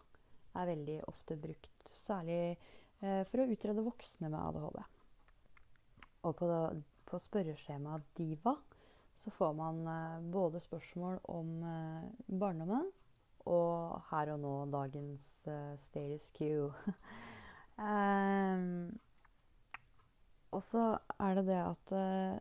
er 0.55 0.69
veldig 0.71 0.97
ofte 1.11 1.37
brukt. 1.39 1.93
Særlig 1.95 2.39
eh, 2.55 3.23
for 3.29 3.43
å 3.43 3.47
utrede 3.51 3.85
voksne 3.85 4.31
med 4.31 4.39
ADHD. 4.39 4.81
Og 6.25 6.35
på, 6.39 6.49
på 7.05 7.21
spørreskjemaet 7.21 8.07
DIVA 8.17 8.55
så 9.15 9.31
får 9.35 9.55
man 9.57 9.81
eh, 9.87 10.21
både 10.33 10.61
spørsmål 10.63 11.19
om 11.31 11.55
eh, 11.63 12.07
barndommen 12.27 12.91
og 13.45 14.01
her 14.09 14.33
og 14.33 14.41
nå 14.41 14.53
dagens 14.73 15.27
eh, 15.47 15.73
status 15.77 16.31
quo. 16.35 16.71
um, 17.77 18.89
og 20.55 20.63
så 20.65 20.85
er 21.19 21.37
det 21.37 21.45
det 21.51 21.61
at 21.61 21.93
eh, 21.99 22.39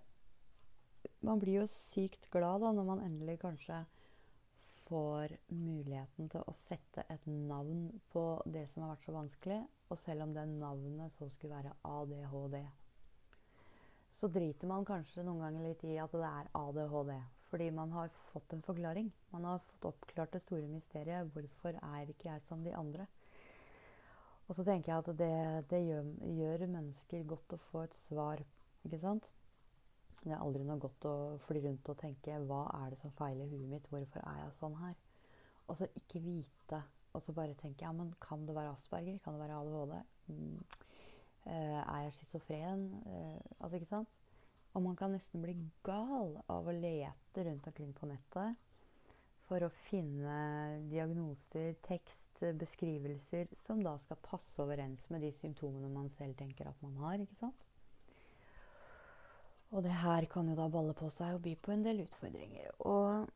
man 1.24 1.40
blir 1.40 1.62
jo 1.62 1.66
sykt 1.70 2.28
glad 2.32 2.64
da 2.64 2.72
når 2.72 2.88
man 2.88 3.04
endelig 3.04 3.38
kanskje 3.42 3.84
får 4.88 5.34
muligheten 5.52 6.28
til 6.32 6.44
å 6.44 6.54
sette 6.56 7.04
et 7.12 7.26
navn 7.26 7.86
på 8.12 8.24
det 8.46 8.66
som 8.72 8.84
har 8.84 8.94
vært 8.94 9.06
så 9.06 9.14
vanskelig. 9.16 9.60
Og 9.90 10.00
selv 10.00 10.26
om 10.26 10.34
det 10.34 10.44
navnet 10.50 11.12
så 11.16 11.28
skulle 11.32 11.58
være 11.58 11.74
ADHD, 11.86 12.58
så 14.14 14.30
driter 14.30 14.70
man 14.70 14.86
kanskje 14.86 15.24
noen 15.26 15.42
ganger 15.42 15.68
litt 15.68 15.82
i 15.88 15.96
at 16.00 16.14
det 16.14 16.28
er 16.28 16.52
ADHD. 16.58 17.14
Fordi 17.50 17.68
man 17.70 17.92
har 17.94 18.10
fått 18.32 18.54
en 18.54 18.64
forklaring. 18.66 19.10
Man 19.30 19.44
har 19.46 19.60
fått 19.68 19.90
oppklart 19.92 20.32
det 20.34 20.42
store 20.42 20.66
mysteriet. 20.66 21.28
Hvorfor 21.34 21.76
er 21.78 22.10
ikke 22.10 22.30
jeg 22.30 22.42
som 22.48 22.64
de 22.64 22.72
andre? 22.74 23.06
Og 24.48 24.56
så 24.56 24.64
tenker 24.66 24.92
jeg 24.92 25.02
at 25.04 25.18
det, 25.18 25.34
det 25.70 25.80
gjør, 25.86 26.10
gjør 26.40 26.66
mennesker 26.66 27.28
godt 27.30 27.54
å 27.56 27.62
få 27.70 27.84
et 27.86 27.94
svar. 28.04 28.42
Ikke 28.84 29.00
sant? 29.00 29.30
Det 30.24 30.32
er 30.32 30.40
aldri 30.40 30.64
noe 30.64 30.80
godt 30.80 31.04
å 31.08 31.14
fly 31.44 31.60
rundt 31.66 31.88
og 31.92 31.98
tenke 32.00 32.36
hva 32.48 32.62
er 32.80 32.94
det 32.94 32.98
som 33.00 33.12
feiler 33.18 33.50
huet 33.50 33.68
mitt, 33.68 33.88
hvorfor 33.92 34.24
er 34.24 34.38
jeg 34.40 34.54
sånn 34.58 34.76
her? 34.80 34.94
Og 35.68 35.78
så 35.78 35.88
ikke 36.00 36.22
vite. 36.24 36.80
Og 37.14 37.22
så 37.22 37.34
bare 37.36 37.54
tenke 37.60 37.84
ja, 37.84 37.92
men 37.94 38.10
kan 38.22 38.42
det 38.48 38.56
være 38.56 38.72
Asperger? 38.74 39.20
Kan 39.22 39.36
det 39.36 39.44
være 39.44 39.60
ADHD? 39.60 39.94
Mm. 40.32 40.62
Eh, 41.44 41.80
er 41.80 42.00
jeg 42.06 42.14
schizofren? 42.16 42.86
Eh, 43.06 43.40
altså, 43.60 43.76
ikke 43.76 43.90
sant? 43.92 44.20
Og 44.74 44.82
man 44.82 44.96
kan 44.98 45.12
nesten 45.14 45.44
bli 45.44 45.54
gal 45.86 46.34
av 46.50 46.66
å 46.66 46.74
lete 46.74 47.44
rundt 47.46 47.68
omkring 47.70 47.92
på 47.94 48.08
nettet 48.10 48.56
for 49.44 49.62
å 49.62 49.70
finne 49.84 50.34
diagnoser, 50.90 51.76
tekst, 51.84 52.40
beskrivelser 52.58 53.52
som 53.60 53.82
da 53.84 53.94
skal 54.02 54.18
passe 54.24 54.58
overens 54.62 55.04
med 55.12 55.22
de 55.22 55.30
symptomene 55.36 55.92
man 55.92 56.08
selv 56.16 56.34
tenker 56.40 56.66
at 56.66 56.80
man 56.82 56.96
har. 57.04 57.20
ikke 57.22 57.38
sant? 57.38 57.63
Og 59.72 59.82
det 59.82 59.94
her 60.04 60.26
kan 60.30 60.48
jo 60.48 60.58
da 60.58 60.68
balle 60.70 60.94
på 60.94 61.08
seg 61.10 61.38
og 61.38 61.42
by 61.46 61.54
på 61.62 61.72
en 61.74 61.82
del 61.86 62.04
utfordringer. 62.04 62.70
Og 62.84 63.26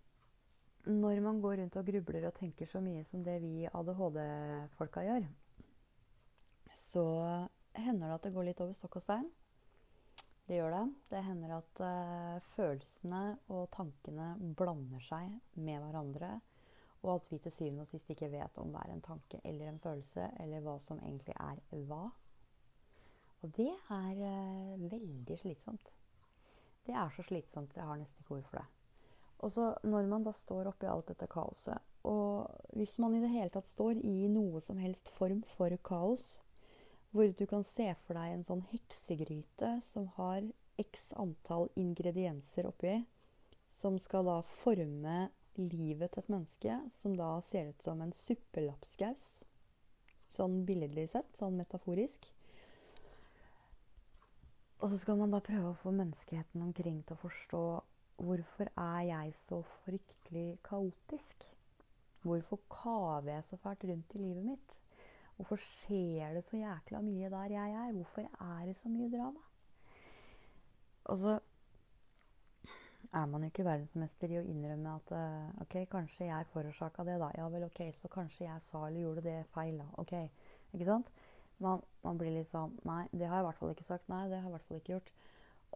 når 0.88 1.20
man 1.20 1.40
går 1.40 1.58
rundt 1.60 1.76
og 1.76 1.86
grubler 1.86 2.28
og 2.28 2.36
tenker 2.38 2.68
så 2.68 2.80
mye 2.80 3.04
som 3.04 3.24
det 3.24 3.40
vi 3.42 3.66
ADHD-folka 3.66 5.02
gjør, 5.04 5.26
så 6.78 7.04
hender 7.76 8.06
det 8.06 8.14
at 8.14 8.28
det 8.28 8.34
går 8.34 8.48
litt 8.48 8.62
over 8.64 8.76
stokk 8.76 9.00
og 9.00 9.04
stein. 9.04 9.28
Det 10.48 10.56
gjør 10.56 10.72
det. 10.72 10.84
Det 11.10 11.24
hender 11.26 11.50
at 11.58 11.80
uh, 11.84 12.46
følelsene 12.54 13.22
og 13.52 13.66
tankene 13.74 14.30
blander 14.56 15.02
seg 15.04 15.34
med 15.60 15.82
hverandre. 15.82 16.38
Og 17.02 17.10
at 17.18 17.28
vi 17.30 17.38
til 17.42 17.52
syvende 17.52 17.84
og 17.84 17.90
sist 17.90 18.08
ikke 18.10 18.30
vet 18.32 18.56
om 18.58 18.72
det 18.72 18.80
er 18.80 18.94
en 18.94 19.04
tanke 19.04 19.42
eller 19.44 19.68
en 19.68 19.82
følelse, 19.82 20.30
eller 20.40 20.64
hva 20.64 20.78
som 20.82 21.02
egentlig 21.04 21.36
er 21.36 21.60
hva. 21.90 22.06
Og 23.44 23.52
det 23.60 23.70
er 23.70 24.24
uh, 24.24 24.88
veldig 24.90 25.38
slitsomt. 25.38 25.92
Det 26.88 26.96
er 26.96 27.12
så 27.12 27.22
slitsomt. 27.28 27.76
Jeg 27.76 27.84
har 27.84 28.00
nesten 28.00 28.24
ikke 28.24 28.38
ord 28.38 28.48
for 28.48 28.62
det. 28.62 28.66
Og 29.38 29.52
så 29.54 29.68
når 29.86 30.08
man 30.10 30.24
da 30.26 30.32
står 30.34 30.70
oppi 30.72 30.88
alt 30.90 31.12
dette 31.12 31.28
kaoset, 31.30 31.78
og 32.08 32.48
hvis 32.74 32.96
man 32.98 33.14
i 33.14 33.20
det 33.22 33.30
hele 33.30 33.52
tatt 33.54 33.68
står 33.68 34.00
i 34.02 34.30
noe 34.32 34.62
som 34.64 34.80
helst 34.82 35.10
form 35.14 35.44
for 35.54 35.74
kaos, 35.84 36.24
hvor 37.12 37.30
du 37.36 37.44
kan 37.48 37.64
se 37.64 37.90
for 38.06 38.18
deg 38.18 38.32
en 38.32 38.46
sånn 38.48 38.64
heksegryte 38.72 39.76
som 39.84 40.08
har 40.16 40.46
x 40.80 41.10
antall 41.18 41.68
ingredienser 41.78 42.68
oppi, 42.68 42.96
som 43.78 43.98
skal 44.02 44.26
da 44.28 44.38
forme 44.62 45.28
livet 45.58 46.12
til 46.12 46.22
et 46.22 46.32
menneske, 46.32 46.80
som 46.98 47.14
da 47.18 47.30
ser 47.48 47.70
ut 47.72 47.84
som 47.84 48.02
en 48.02 48.14
suppelapskaus, 48.14 49.28
sånn 50.30 50.62
billedlig 50.68 51.08
sett, 51.14 51.30
sånn 51.38 51.56
metaforisk, 51.58 52.28
og 54.78 54.90
så 54.90 54.98
skal 54.98 55.18
man 55.18 55.32
da 55.34 55.40
prøve 55.42 55.72
å 55.72 55.78
få 55.80 55.90
menneskeheten 55.94 56.62
omkring 56.62 57.00
til 57.06 57.16
å 57.16 57.22
forstå 57.24 57.62
hvorfor 58.22 58.70
er 58.78 59.00
jeg 59.08 59.34
så 59.38 59.60
fryktelig 59.84 60.58
kaotisk? 60.66 61.46
Hvorfor 62.22 62.60
kaver 62.70 63.32
jeg 63.32 63.46
så 63.46 63.58
fælt 63.62 63.84
rundt 63.90 64.14
i 64.14 64.22
livet 64.22 64.44
mitt? 64.44 64.78
Hvorfor 65.36 65.60
skjer 65.62 66.34
det 66.34 66.44
så 66.46 66.58
jækla 66.58 67.02
mye 67.02 67.30
der 67.30 67.54
jeg 67.54 67.76
er? 67.82 67.92
Hvorfor 67.94 68.26
er 68.26 68.66
det 68.66 68.76
så 68.76 68.90
mye 68.90 69.10
drama? 69.12 69.44
Og 71.04 71.18
så 71.22 71.38
er 73.12 73.26
man 73.26 73.42
jo 73.42 73.50
ikke 73.52 73.64
verdensmester 73.64 74.34
i 74.34 74.40
å 74.40 74.46
innrømme 74.46 74.96
at 74.98 75.12
eh, 75.16 75.62
OK, 75.62 75.76
kanskje 75.90 76.26
jeg 76.28 76.50
forårsaka 76.52 77.06
det, 77.06 77.16
da. 77.22 77.30
Ja 77.38 77.46
vel, 77.52 77.64
OK, 77.68 77.80
så 77.96 78.10
kanskje 78.12 78.48
jeg 78.48 78.66
sa 78.66 78.82
eller 78.86 79.06
gjorde 79.06 79.24
det 79.26 79.38
feil, 79.54 79.78
da. 79.80 79.86
OK. 80.02 80.14
Ikke 80.74 80.90
sant? 80.90 81.12
Man, 81.58 81.82
man, 82.04 82.18
blir 82.18 82.34
litt 82.36 82.50
sånn 82.52 82.76
Nei, 82.86 83.04
det 83.10 83.26
har 83.26 83.40
jeg 83.40 83.44
i 83.44 83.48
hvert 83.48 83.60
fall 83.60 83.72
ikke 83.74 83.88
sagt. 83.88 84.06
Nei, 84.10 84.26
det 84.30 84.38
har 84.38 84.46
jeg 84.46 84.52
i 84.52 84.54
hvert 84.56 84.68
fall 84.68 84.80
ikke 84.80 84.94
gjort. 84.94 85.10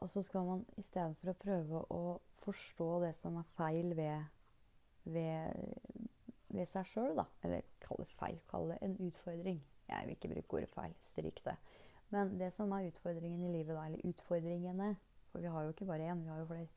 Og 0.02 0.10
så 0.10 0.22
skal 0.26 0.46
man 0.46 0.64
istedenfor 0.80 1.32
å 1.32 1.40
prøve 1.42 1.82
å 1.94 2.02
forstå 2.42 2.88
det 3.04 3.12
som 3.20 3.36
er 3.38 3.50
feil 3.58 3.92
ved, 3.98 4.24
ved, 5.14 5.60
ved 6.54 6.70
seg 6.70 6.88
sjøl, 6.90 7.12
da 7.18 7.26
Eller 7.46 7.66
kall 7.84 8.02
det 8.02 8.08
feil, 8.14 8.40
kall 8.50 8.72
det 8.72 8.80
en 8.82 8.98
utfordring. 9.08 9.62
Jeg 9.90 10.08
vil 10.08 10.16
ikke 10.16 10.32
bruke 10.32 10.58
ordet 10.58 10.72
feil. 10.74 10.96
Stryk 11.10 11.42
det. 11.44 11.58
Men 12.14 12.36
det 12.40 12.52
som 12.54 12.72
er 12.76 12.90
utfordringen 12.90 13.46
i 13.46 13.52
livet, 13.52 13.74
da, 13.74 13.86
eller 13.88 14.10
utfordringene 14.10 14.94
For 15.32 15.40
vi 15.40 15.48
har 15.48 15.64
jo 15.64 15.72
ikke 15.72 15.88
bare 15.88 16.10
én, 16.12 16.22
vi 16.22 16.28
har 16.28 16.42
jo 16.42 16.50
flere. 16.50 16.68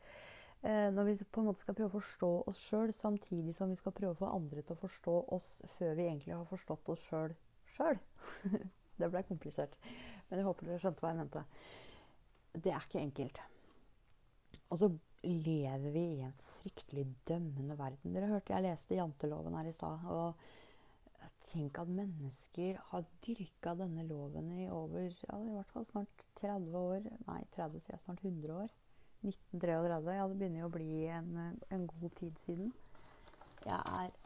Eh, 0.65 0.91
når 0.95 1.09
vi 1.09 1.17
på 1.23 1.41
en 1.41 1.49
måte 1.49 1.61
skal 1.61 1.75
prøve 1.75 1.91
å 1.91 1.97
forstå 1.99 2.29
oss 2.49 2.61
sjøl, 2.69 2.93
samtidig 2.95 3.53
som 3.57 3.69
vi 3.69 3.75
skal 3.77 3.93
prøve 3.93 4.15
å 4.15 4.21
få 4.21 4.29
andre 4.31 4.63
til 4.63 4.77
å 4.77 4.81
forstå 4.85 5.15
oss 5.35 5.49
før 5.75 5.97
vi 5.99 6.07
egentlig 6.07 6.37
har 6.37 6.47
forstått 6.49 6.93
oss 6.95 7.03
sjøl 7.09 7.35
sjøl. 7.75 7.99
Det 8.99 9.09
ble 9.11 9.23
komplisert. 9.27 9.75
Men 10.29 10.39
jeg 10.41 10.47
håper 10.47 10.69
dere 10.69 10.81
skjønte 10.83 11.03
hva 11.03 11.11
jeg 11.13 11.21
mente. 11.21 11.43
Det 12.55 12.71
er 12.71 12.87
ikke 12.87 13.03
enkelt. 13.03 13.41
Og 14.71 14.79
så 14.81 14.89
lever 15.25 15.91
vi 15.93 16.03
i 16.15 16.21
en 16.25 16.35
fryktelig 16.59 17.05
dømmende 17.27 17.77
verden. 17.79 18.13
Dere 18.15 18.29
hørte 18.31 18.53
jeg 18.55 18.65
leste 18.65 18.97
janteloven 18.97 19.57
her 19.59 19.69
i 19.69 19.75
stad. 19.75 20.05
Og 20.11 21.27
tenk 21.51 21.77
at 21.79 21.91
mennesker 21.91 22.79
har 22.91 23.05
dyrka 23.25 23.75
denne 23.79 24.05
loven 24.07 24.49
i 24.57 24.69
over 24.73 25.05
ja, 25.05 25.37
i 25.39 25.53
hvert 25.55 25.71
fall 25.73 25.85
snart 25.91 26.25
30 26.41 26.79
år. 26.79 27.07
Nei, 27.27 27.41
30 27.55 27.83
sier 27.85 27.95
jeg 27.97 28.03
snart 28.05 28.25
100 28.25 28.57
år. 28.63 28.73
1933. 29.25 30.15
Ja, 30.17 30.27
det 30.29 30.37
begynner 30.39 30.63
jo 30.63 30.69
å 30.69 30.75
bli 30.75 31.05
en, 31.09 31.31
en 31.73 31.87
god 31.89 32.17
tid 32.19 32.41
siden. 32.45 32.73
Jeg 33.65 33.81
er 33.81 34.24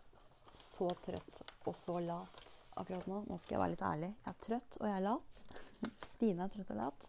så 0.59 0.89
trøtt 1.05 1.41
og 1.67 1.75
så 1.77 1.99
lat 2.03 2.51
akkurat 2.79 3.07
nå. 3.09 3.23
Nå 3.27 3.37
skal 3.41 3.55
jeg 3.55 3.61
være 3.63 3.73
litt 3.75 3.85
ærlig. 3.85 4.09
Jeg 4.13 4.31
er 4.31 4.43
trøtt, 4.45 4.77
og 4.79 4.87
jeg 4.87 4.97
er 4.97 5.05
lat. 5.05 5.39
Stine 6.13 6.45
er 6.45 6.53
trøtt 6.53 6.73
og 6.75 6.79
lat. 6.79 7.07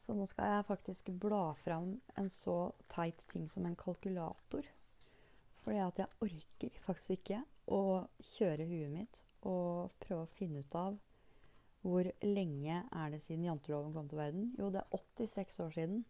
Så 0.00 0.16
nå 0.16 0.26
skal 0.30 0.54
jeg 0.54 0.68
faktisk 0.70 1.10
bla 1.22 1.42
fram 1.60 1.92
en 2.18 2.30
så 2.32 2.58
teit 2.92 3.26
ting 3.32 3.48
som 3.52 3.66
en 3.68 3.76
kalkulator. 3.78 4.66
Fordi 5.64 5.82
at 5.84 6.00
jeg 6.00 6.24
orker 6.26 6.80
faktisk 6.86 7.18
ikke 7.18 7.42
å 7.70 7.82
kjøre 8.32 8.66
huet 8.70 8.94
mitt 8.94 9.20
og 9.46 9.92
prøve 10.02 10.24
å 10.24 10.34
finne 10.38 10.64
ut 10.64 10.76
av 10.76 10.96
hvor 11.80 12.04
lenge 12.20 12.82
er 12.92 13.12
det 13.12 13.22
siden 13.24 13.46
janteloven 13.46 13.94
kom 13.94 14.08
til 14.08 14.20
verden? 14.20 14.50
Jo, 14.58 14.68
det 14.72 14.82
er 14.82 15.04
86 15.16 15.60
år 15.64 15.70
siden. 15.76 16.02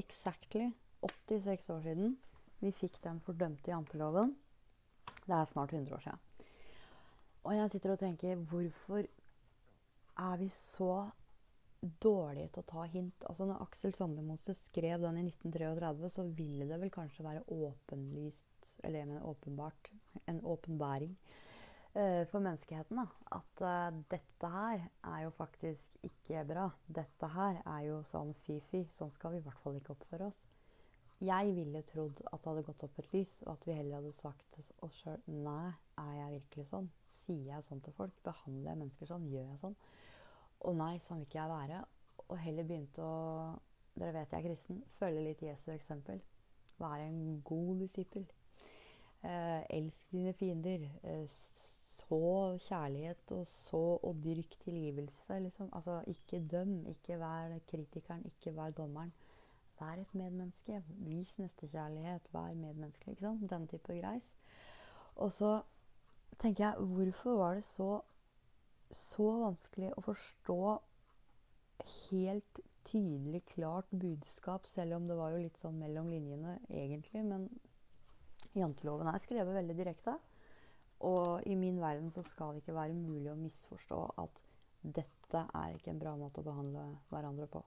Exactly 0.00 0.72
86 1.06 1.68
år 1.70 1.84
siden 1.84 2.16
vi 2.62 2.72
fikk 2.74 2.98
den 3.04 3.20
fordømte 3.22 3.70
janteloven. 3.70 4.34
Det 5.24 5.36
er 5.36 5.44
snart 5.48 5.72
100 5.72 5.94
år 5.96 6.02
siden. 6.04 6.50
Og 7.44 7.56
jeg 7.56 7.70
sitter 7.70 7.92
og 7.92 8.00
tenker 8.00 8.40
Hvorfor 8.48 9.04
er 10.24 10.36
vi 10.40 10.48
så 10.48 11.10
dårlige 12.02 12.48
til 12.54 12.62
å 12.62 12.68
ta 12.70 12.84
hint? 12.88 13.24
Altså 13.28 13.46
Når 13.48 13.62
Aksel 13.66 13.94
Sandemose 13.96 14.54
skrev 14.56 15.04
den 15.04 15.20
i 15.20 15.26
1933, 15.28 16.10
så 16.16 16.26
ville 16.38 16.68
det 16.68 16.80
vel 16.80 16.92
kanskje 16.92 17.26
være 17.26 17.44
åpenlyst 17.52 18.70
Eller 18.84 19.02
jeg 19.02 19.10
mener 19.10 19.28
åpenbart 19.28 19.92
en 20.28 20.40
åpenbæring 20.44 21.14
uh, 21.96 22.24
for 22.30 22.40
menneskeheten. 22.44 23.00
da, 23.00 23.06
At 23.38 23.64
uh, 23.64 24.02
dette 24.10 24.50
her 24.56 24.88
er 25.04 25.22
jo 25.24 25.30
faktisk 25.36 26.04
ikke 26.04 26.44
bra. 26.48 26.68
Dette 26.86 27.30
her 27.32 27.62
er 27.64 27.86
jo 27.88 28.02
sånn 28.08 28.34
fy-fy. 28.44 28.84
Sånn 28.92 29.12
skal 29.14 29.32
vi 29.32 29.40
i 29.40 29.46
hvert 29.46 29.62
fall 29.64 29.80
ikke 29.80 29.96
oppføre 29.96 30.28
oss. 30.28 30.42
Jeg 31.20 31.54
ville 31.56 31.82
trodd 31.86 32.20
at 32.26 32.40
det 32.40 32.50
hadde 32.50 32.64
gått 32.66 32.82
opp 32.84 32.98
et 32.98 33.12
lys, 33.12 33.34
og 33.46 33.52
at 33.52 33.66
vi 33.68 33.76
heller 33.78 34.00
hadde 34.00 34.12
sagt 34.18 34.46
til 34.56 34.70
oss 34.82 34.96
sjøl 34.98 35.20
Nei, 35.30 35.72
er 36.00 36.14
jeg 36.18 36.32
virkelig 36.38 36.66
sånn? 36.72 36.88
Sier 37.24 37.44
jeg 37.52 37.66
sånn 37.68 37.82
til 37.84 37.94
folk? 37.96 38.16
Behandler 38.26 38.72
jeg 38.72 38.80
mennesker 38.82 39.10
sånn? 39.10 39.28
Gjør 39.32 39.46
jeg 39.46 39.60
sånn? 39.62 39.76
Og 40.64 40.76
nei, 40.80 40.94
sånn 41.04 41.22
vil 41.22 41.28
ikke 41.28 41.38
jeg 41.38 41.52
være. 41.52 41.84
Og 42.24 42.36
heller 42.40 42.68
begynte 42.68 43.04
å 43.04 43.14
Dere 43.94 44.10
vet 44.10 44.32
jeg 44.32 44.40
er 44.40 44.48
kristen. 44.48 44.80
Følge 44.98 45.20
litt 45.22 45.42
Jesu 45.44 45.68
eksempel. 45.70 46.18
Vær 46.80 46.98
en 46.98 47.18
god 47.46 47.84
disippel. 47.84 48.24
Eh, 49.22 49.60
elsk 49.76 50.10
dine 50.10 50.32
fiender. 50.34 50.88
Eh, 51.06 51.28
så 51.28 52.58
kjærlighet, 52.58 53.30
og 53.36 53.46
så 53.46 53.82
og 54.02 54.18
dyrk 54.24 54.58
tilgivelse. 54.64 55.38
Liksom. 55.46 55.70
Altså, 55.72 56.00
ikke 56.10 56.42
døm. 56.50 56.74
Ikke 56.90 57.20
vær 57.22 57.54
kritikeren, 57.70 58.26
ikke 58.26 58.56
vær 58.56 58.74
dommeren. 58.74 59.14
Vær 59.80 60.00
et 60.00 60.14
medmenneske. 60.14 60.82
Vis 61.04 61.36
nestekjærlighet. 61.38 62.28
Vær 62.32 62.54
medmenneskelig. 62.54 63.16
Ikke 63.16 63.26
sant? 63.28 63.46
Den 63.50 63.68
type 63.68 63.98
greis. 64.00 64.34
Og 65.16 65.32
så 65.32 65.62
tenker 66.38 66.64
jeg, 66.64 66.86
hvorfor 66.94 67.36
var 67.38 67.54
det 67.54 67.64
så, 67.64 68.00
så 68.90 69.30
vanskelig 69.44 69.92
å 69.94 70.04
forstå 70.04 70.60
helt 72.10 72.60
tydelig, 72.84 73.44
klart 73.54 73.88
budskap, 73.90 74.66
selv 74.68 74.98
om 74.98 75.08
det 75.08 75.16
var 75.18 75.34
jo 75.34 75.42
litt 75.42 75.58
sånn 75.60 75.78
mellom 75.80 76.10
linjene 76.12 76.58
egentlig. 76.68 77.24
Men 77.26 77.48
janteloven 78.54 79.10
er 79.10 79.22
skrevet 79.22 79.56
veldig 79.56 79.76
direkte. 79.78 80.18
Og 81.04 81.44
i 81.50 81.56
min 81.58 81.80
verden 81.82 82.10
så 82.14 82.22
skal 82.24 82.54
det 82.54 82.62
ikke 82.62 82.76
være 82.78 82.96
mulig 82.96 83.32
å 83.32 83.38
misforstå 83.38 84.00
at 84.22 84.44
dette 84.84 85.46
er 85.56 85.74
ikke 85.74 85.92
en 85.92 86.00
bra 86.00 86.14
måte 86.16 86.40
å 86.40 86.46
behandle 86.46 86.84
hverandre 87.10 87.48
på. 87.50 87.64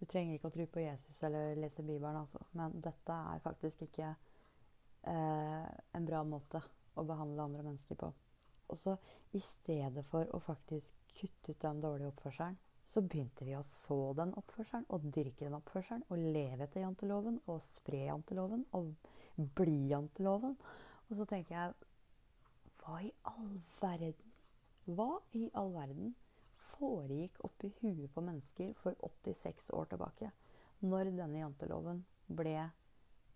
Du 0.00 0.06
trenger 0.08 0.38
ikke 0.38 0.48
å 0.48 0.54
tro 0.54 0.64
på 0.72 0.80
Jesus 0.80 1.18
eller 1.28 1.58
lese 1.60 1.84
Bibelen, 1.84 2.16
altså. 2.22 2.40
Men 2.56 2.78
dette 2.80 3.16
er 3.34 3.42
faktisk 3.44 3.84
ikke 3.84 4.08
eh, 4.08 5.68
en 5.96 6.08
bra 6.08 6.22
måte 6.24 6.62
å 6.96 7.04
behandle 7.04 7.44
andre 7.44 7.66
mennesker 7.66 8.00
på. 8.00 8.08
Og 8.70 8.78
så 8.78 8.96
i 9.36 9.42
stedet 9.44 10.06
for 10.08 10.30
å 10.32 10.40
faktisk 10.42 11.12
kutte 11.12 11.52
ut 11.52 11.62
den 11.62 11.82
dårlige 11.82 12.12
oppførselen, 12.14 12.56
så 12.90 13.02
begynte 13.06 13.44
vi 13.46 13.54
å 13.54 13.62
så 13.66 13.98
den 14.18 14.32
oppførselen 14.38 14.86
og 14.90 15.04
dyrke 15.14 15.44
den 15.44 15.58
oppførselen 15.58 16.02
og 16.10 16.24
leve 16.34 16.66
etter 16.66 16.82
janteloven 16.82 17.36
og 17.44 17.60
spre 17.62 18.06
janteloven 18.08 18.64
og 18.74 18.90
bli 19.58 19.76
janteloven. 19.92 20.56
Og 21.10 21.20
så 21.20 21.26
tenker 21.30 21.56
jeg 21.56 21.78
Hva 22.80 22.96
i 23.04 23.12
all 23.28 23.60
verden 23.82 24.34
Hva 24.88 25.10
i 25.36 25.50
all 25.58 25.70
verden 25.74 26.14
foregikk 26.80 27.36
oppi 27.44 27.70
huet 27.80 28.08
på 28.14 28.24
mennesker 28.24 28.72
for 28.80 28.96
86 29.04 29.70
år 29.76 29.90
tilbake, 29.92 30.30
når 30.80 31.12
denne 31.12 31.42
janteloven 31.42 32.00
ble 32.40 32.56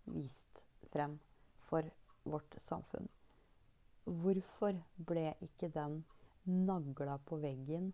vist 0.09 0.63
frem 0.93 1.19
for 1.69 1.87
vårt 2.25 2.57
samfunn? 2.65 3.07
Hvorfor 4.05 4.77
ble 4.97 5.31
ikke 5.45 5.69
den 5.73 6.01
nagla 6.45 7.17
på 7.25 7.39
veggen 7.41 7.91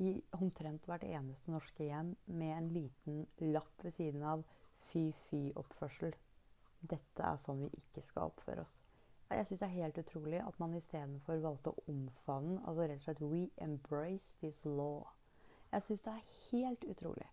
i 0.00 0.14
omtrent 0.36 0.86
hvert 0.88 1.04
eneste 1.04 1.52
norske 1.52 1.84
hjem 1.84 2.14
med 2.26 2.54
en 2.56 2.70
liten 2.76 3.24
lapp 3.52 3.84
ved 3.84 3.96
siden 3.96 4.24
av 4.24 4.44
fy-fy-oppførsel? 4.92 6.14
Dette 6.80 7.26
er 7.32 7.42
sånn 7.42 7.66
vi 7.66 7.72
ikke 7.76 8.04
skal 8.04 8.32
oppføre 8.32 8.64
oss. 8.64 8.78
Jeg 9.30 9.46
syns 9.46 9.60
det 9.60 9.66
er 9.68 9.76
helt 9.78 9.98
utrolig 9.98 10.40
at 10.42 10.56
man 10.58 10.72
istedenfor 10.74 11.42
valgte 11.44 11.70
å 11.70 11.84
omfavne 11.92 12.56
altså 12.66 12.86
rett 12.86 12.98
og 12.98 13.04
slett 13.04 13.20
We 13.22 13.42
embrace 13.62 14.32
this 14.42 14.64
law. 14.66 15.04
Jeg 15.70 15.86
syns 15.86 16.02
det 16.02 16.14
er 16.16 16.32
helt 16.50 16.86
utrolig. 16.90 17.28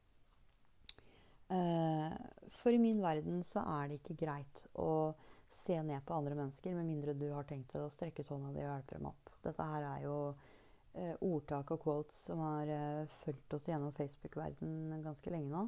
Uh, 1.47 2.13
for 2.59 2.75
i 2.75 2.81
min 2.81 2.99
verden 3.01 3.41
så 3.47 3.63
er 3.79 3.87
det 3.87 4.01
ikke 4.01 4.19
greit 4.25 4.65
å 4.77 5.15
se 5.63 5.79
ned 5.83 6.03
på 6.05 6.13
andre 6.13 6.35
mennesker, 6.35 6.75
med 6.75 6.85
mindre 6.85 7.15
du 7.17 7.29
har 7.31 7.47
tenkt 7.49 7.73
å 7.79 7.87
strekke 7.89 8.21
ut 8.21 8.31
hånda 8.35 8.53
di 8.53 8.61
og 8.61 8.69
hjelpe 8.69 8.99
dem 8.99 9.09
opp. 9.09 9.33
Dette 9.47 9.67
her 9.71 9.89
er 9.95 10.05
jo 10.05 10.17
uh, 10.35 11.15
ordtak 11.25 11.73
og 11.73 11.81
quotes 11.81 12.19
som 12.29 12.43
har 12.45 12.69
uh, 12.69 13.17
fulgt 13.23 13.57
oss 13.57 13.67
gjennom 13.71 13.95
Facebook-verden 13.97 14.99
ganske 15.05 15.33
lenge 15.33 15.49
nå. 15.55 15.65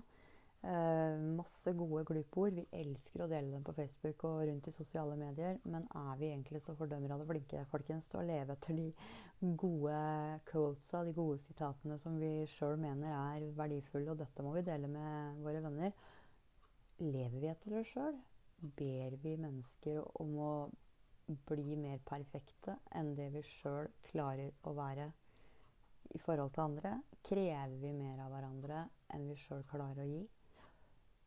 Eh, 0.62 1.20
masse 1.40 1.74
gode 1.74 2.04
glupord. 2.10 2.58
Vi 2.58 2.66
elsker 2.82 3.24
å 3.24 3.30
dele 3.32 3.54
dem 3.54 3.64
på 3.64 3.76
Facebook 3.78 4.26
og 4.28 4.42
rundt 4.50 4.68
i 4.68 4.76
sosiale 4.76 5.16
medier. 5.20 5.60
Men 5.64 5.88
er 5.96 6.18
vi 6.20 6.32
egentlig 6.32 6.64
så 6.66 6.76
fordømmer 6.80 7.16
av 7.16 7.24
det 7.24 7.30
flinke 7.32 7.66
folkens, 7.72 8.10
til 8.12 8.22
å 8.22 8.28
leve 8.28 8.58
etter 8.58 8.76
de 8.80 8.90
gode 9.62 10.00
quotesa, 10.52 11.06
de 11.08 11.16
gode 11.16 11.40
sitatene 11.46 12.00
som 12.02 12.20
vi 12.20 12.34
sjøl 12.58 12.76
mener 12.82 13.16
er 13.16 13.48
verdifulle, 13.56 14.12
og 14.12 14.20
dette 14.20 14.44
må 14.44 14.56
vi 14.58 14.68
dele 14.68 14.92
med 14.92 15.40
våre 15.46 15.64
venner? 15.64 15.96
Lever 17.00 17.40
vi 17.40 17.54
etter 17.54 17.80
det 17.80 17.88
sjøl? 17.94 18.20
ber 18.62 19.16
vi 19.24 19.36
mennesker 19.40 20.02
om 20.22 20.36
å 20.44 20.54
bli 21.48 21.76
mer 21.80 22.00
perfekte 22.10 22.76
enn 22.98 23.14
det 23.16 23.30
vi 23.36 23.44
sjøl 23.46 23.88
klarer 24.10 24.52
å 24.68 24.74
være 24.76 25.08
i 26.16 26.22
forhold 26.26 26.54
til 26.56 26.66
andre? 26.66 26.96
Krever 27.24 27.78
vi 27.80 27.94
mer 27.96 28.20
av 28.26 28.34
hverandre 28.34 28.84
enn 29.16 29.30
vi 29.30 29.38
sjøl 29.40 29.64
klarer 29.70 30.04
å 30.04 30.10
gi? 30.10 30.24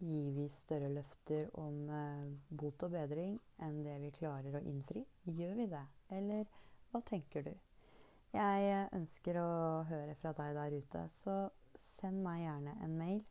Gir 0.03 0.33
vi 0.35 0.49
større 0.51 0.89
løfter 0.91 1.47
om 1.63 1.77
eh, 1.95 2.31
bot 2.59 2.83
og 2.83 2.91
bedring 2.91 3.37
enn 3.63 3.85
det 3.87 4.01
vi 4.03 4.09
klarer 4.17 4.57
å 4.59 4.63
innfri? 4.67 5.05
Gjør 5.31 5.55
vi 5.61 5.67
det, 5.71 5.83
eller 6.17 6.43
hva 6.91 6.99
tenker 7.07 7.47
du? 7.47 7.53
Jeg 8.33 8.73
eh, 8.73 8.89
ønsker 8.97 9.37
å 9.39 9.85
høre 9.87 10.17
fra 10.19 10.33
deg 10.39 10.55
der 10.57 10.73
ute, 10.75 11.03
så 11.21 11.35
send 11.99 12.23
meg 12.25 12.41
gjerne 12.43 12.73
en 12.83 12.95
mail. 12.99 13.23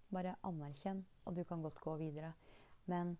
Bare 0.08 0.38
anerkjenn, 0.48 1.04
og 1.28 1.36
du 1.36 1.44
kan 1.44 1.60
godt 1.60 1.82
gå 1.84 1.98
videre. 2.00 2.32
Men 2.88 3.12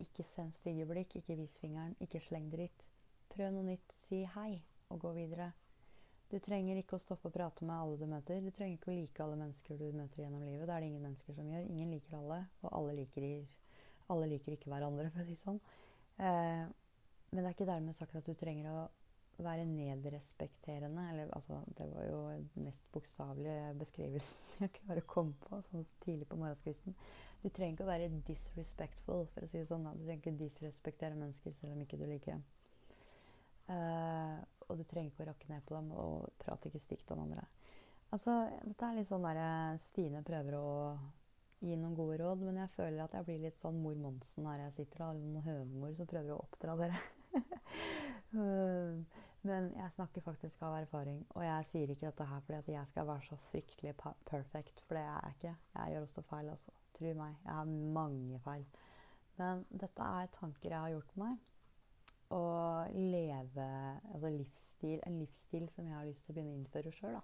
ikke 0.00 0.24
send 0.24 0.56
stygge 0.56 0.88
blikk, 0.88 1.18
ikke 1.20 1.36
vis 1.42 1.60
fingeren, 1.60 1.92
ikke 2.00 2.24
sleng 2.24 2.48
dritt. 2.54 2.88
Prøv 3.34 3.52
noe 3.52 3.68
nytt, 3.68 4.00
si 4.08 4.22
hei, 4.32 4.62
og 4.88 5.04
gå 5.04 5.12
videre. 5.20 5.52
Du 6.28 6.36
trenger 6.44 6.76
ikke 6.76 6.98
å 6.98 7.00
stoppe 7.00 7.30
å 7.30 7.32
prate 7.32 7.64
med 7.64 7.72
alle 7.72 7.96
du 7.96 8.04
møter. 8.08 8.42
Du 8.44 8.50
trenger 8.52 8.76
ikke 8.76 8.90
å 8.92 8.96
like 8.98 9.22
alle 9.24 9.38
mennesker 9.40 9.78
du 9.80 9.86
møter 9.96 10.22
gjennom 10.22 10.42
livet. 10.44 10.66
Det 10.68 10.74
er 10.74 10.84
det 10.84 10.90
ingen 10.90 11.06
mennesker 11.06 11.36
som 11.38 11.48
gjør. 11.48 11.70
Ingen 11.72 11.94
liker 11.94 12.18
alle, 12.18 12.42
og 12.60 12.74
alle 12.76 12.96
liker, 12.98 13.28
alle 14.12 14.28
liker 14.34 14.56
ikke 14.56 14.68
hverandre, 14.68 15.08
for 15.14 15.24
å 15.24 15.28
si 15.28 15.36
sånn. 15.40 15.60
Eh, 16.20 16.66
men 17.30 17.40
det 17.40 17.46
er 17.46 17.56
ikke 17.56 17.68
dermed 17.70 17.96
sagt 17.96 18.18
at 18.20 18.28
du 18.28 18.36
trenger 18.36 18.68
å 18.74 18.82
være 19.40 19.64
nedrespekterende. 19.70 21.06
Eller 21.14 21.32
altså, 21.36 21.62
det 21.78 21.88
var 21.94 22.04
jo 22.10 22.20
den 22.34 22.68
mest 22.68 22.84
bokstavelige 22.92 23.72
beskrivelsen 23.80 24.52
jeg 24.66 24.74
klarer 24.82 25.00
å 25.04 25.10
komme 25.14 25.32
på 25.46 25.62
sånn 25.70 25.88
tidlig 26.04 26.28
på 26.28 26.40
morgenskvisten. 26.42 26.98
Du 27.40 27.48
trenger 27.48 27.78
ikke 27.78 27.86
å 27.86 27.92
være 27.94 28.12
disrespectful, 28.28 29.24
for 29.32 29.46
å 29.46 29.48
si 29.48 29.62
det 29.62 29.70
sånn. 29.70 29.88
Du 29.94 30.04
trenger 30.04 30.20
ikke 30.20 30.36
å 30.36 30.40
disrespektere 30.44 31.16
mennesker 31.16 31.56
selv 31.56 31.76
om 31.76 31.82
ikke 31.86 32.00
du 32.00 32.04
liker 32.10 32.36
dem. 32.36 32.46
Uh, 33.68 34.40
og 34.68 34.78
du 34.78 34.84
trenger 34.88 35.12
ikke 35.12 35.24
å 35.24 35.30
rakke 35.30 35.52
ned 35.52 35.64
på 35.66 35.76
dem 35.76 35.92
og 35.96 36.28
prate 36.40 36.70
ikke 36.70 36.82
stygt 36.82 37.14
om 37.14 37.24
andre. 37.24 37.46
Altså, 38.14 38.34
dette 38.64 38.88
er 38.88 38.96
litt 38.96 39.10
sånn 39.10 39.26
der 39.26 39.40
eh, 39.42 39.80
Stine 39.84 40.22
prøver 40.24 40.56
å 40.56 40.68
gi 41.60 41.74
noen 41.76 41.96
gode 41.98 42.18
råd, 42.22 42.44
men 42.46 42.60
jeg 42.62 42.72
føler 42.76 43.02
at 43.04 43.14
jeg 43.18 43.26
blir 43.26 43.40
litt 43.42 43.58
sånn 43.60 43.80
mor 43.82 43.96
Monsen 43.98 44.46
her 44.48 44.62
jeg 44.62 44.76
sitter, 44.78 45.08
og 45.08 45.18
noen 45.18 45.44
høvemor 45.44 45.94
som 45.96 46.08
prøver 46.08 46.34
å 46.34 46.40
oppdra 46.44 46.76
dere. 46.78 47.00
uh, 48.38 48.94
men 49.48 49.70
jeg 49.74 49.94
snakker 49.96 50.24
faktisk 50.24 50.62
av 50.66 50.78
erfaring, 50.78 51.20
og 51.34 51.44
jeg 51.44 51.68
sier 51.72 51.92
ikke 51.92 52.08
dette 52.08 52.28
her 52.30 52.44
fordi 52.46 52.60
at 52.60 52.72
jeg 52.76 52.92
skal 52.92 53.10
være 53.10 53.26
så 53.26 53.40
fryktelig 53.50 53.96
perfect, 54.30 54.84
for 54.86 54.98
det 54.98 55.04
er 55.04 55.26
jeg 55.26 55.38
ikke. 55.38 55.56
Jeg 55.74 55.94
gjør 55.94 56.08
også 56.08 56.26
feil, 56.30 56.52
altså. 56.54 56.76
Tro 56.98 57.12
meg, 57.14 57.34
jeg 57.44 57.54
har 57.54 57.74
mange 57.98 58.40
feil. 58.42 58.64
Men 59.38 59.60
dette 59.70 60.06
er 60.22 60.32
tanker 60.34 60.72
jeg 60.72 60.78
har 60.78 60.94
gjort 60.96 61.20
meg. 61.20 61.36
Å 62.34 62.40
leve 62.92 63.68
altså 64.12 64.30
livsstil, 64.34 64.98
en 65.06 65.16
livsstil 65.22 65.68
som 65.72 65.86
jeg 65.88 65.96
har 65.96 66.08
lyst 66.08 66.26
til 66.26 66.34
å 66.34 66.36
begynne 66.36 66.52
å 66.52 66.58
innføre 66.58 66.92
sjøl. 66.92 67.16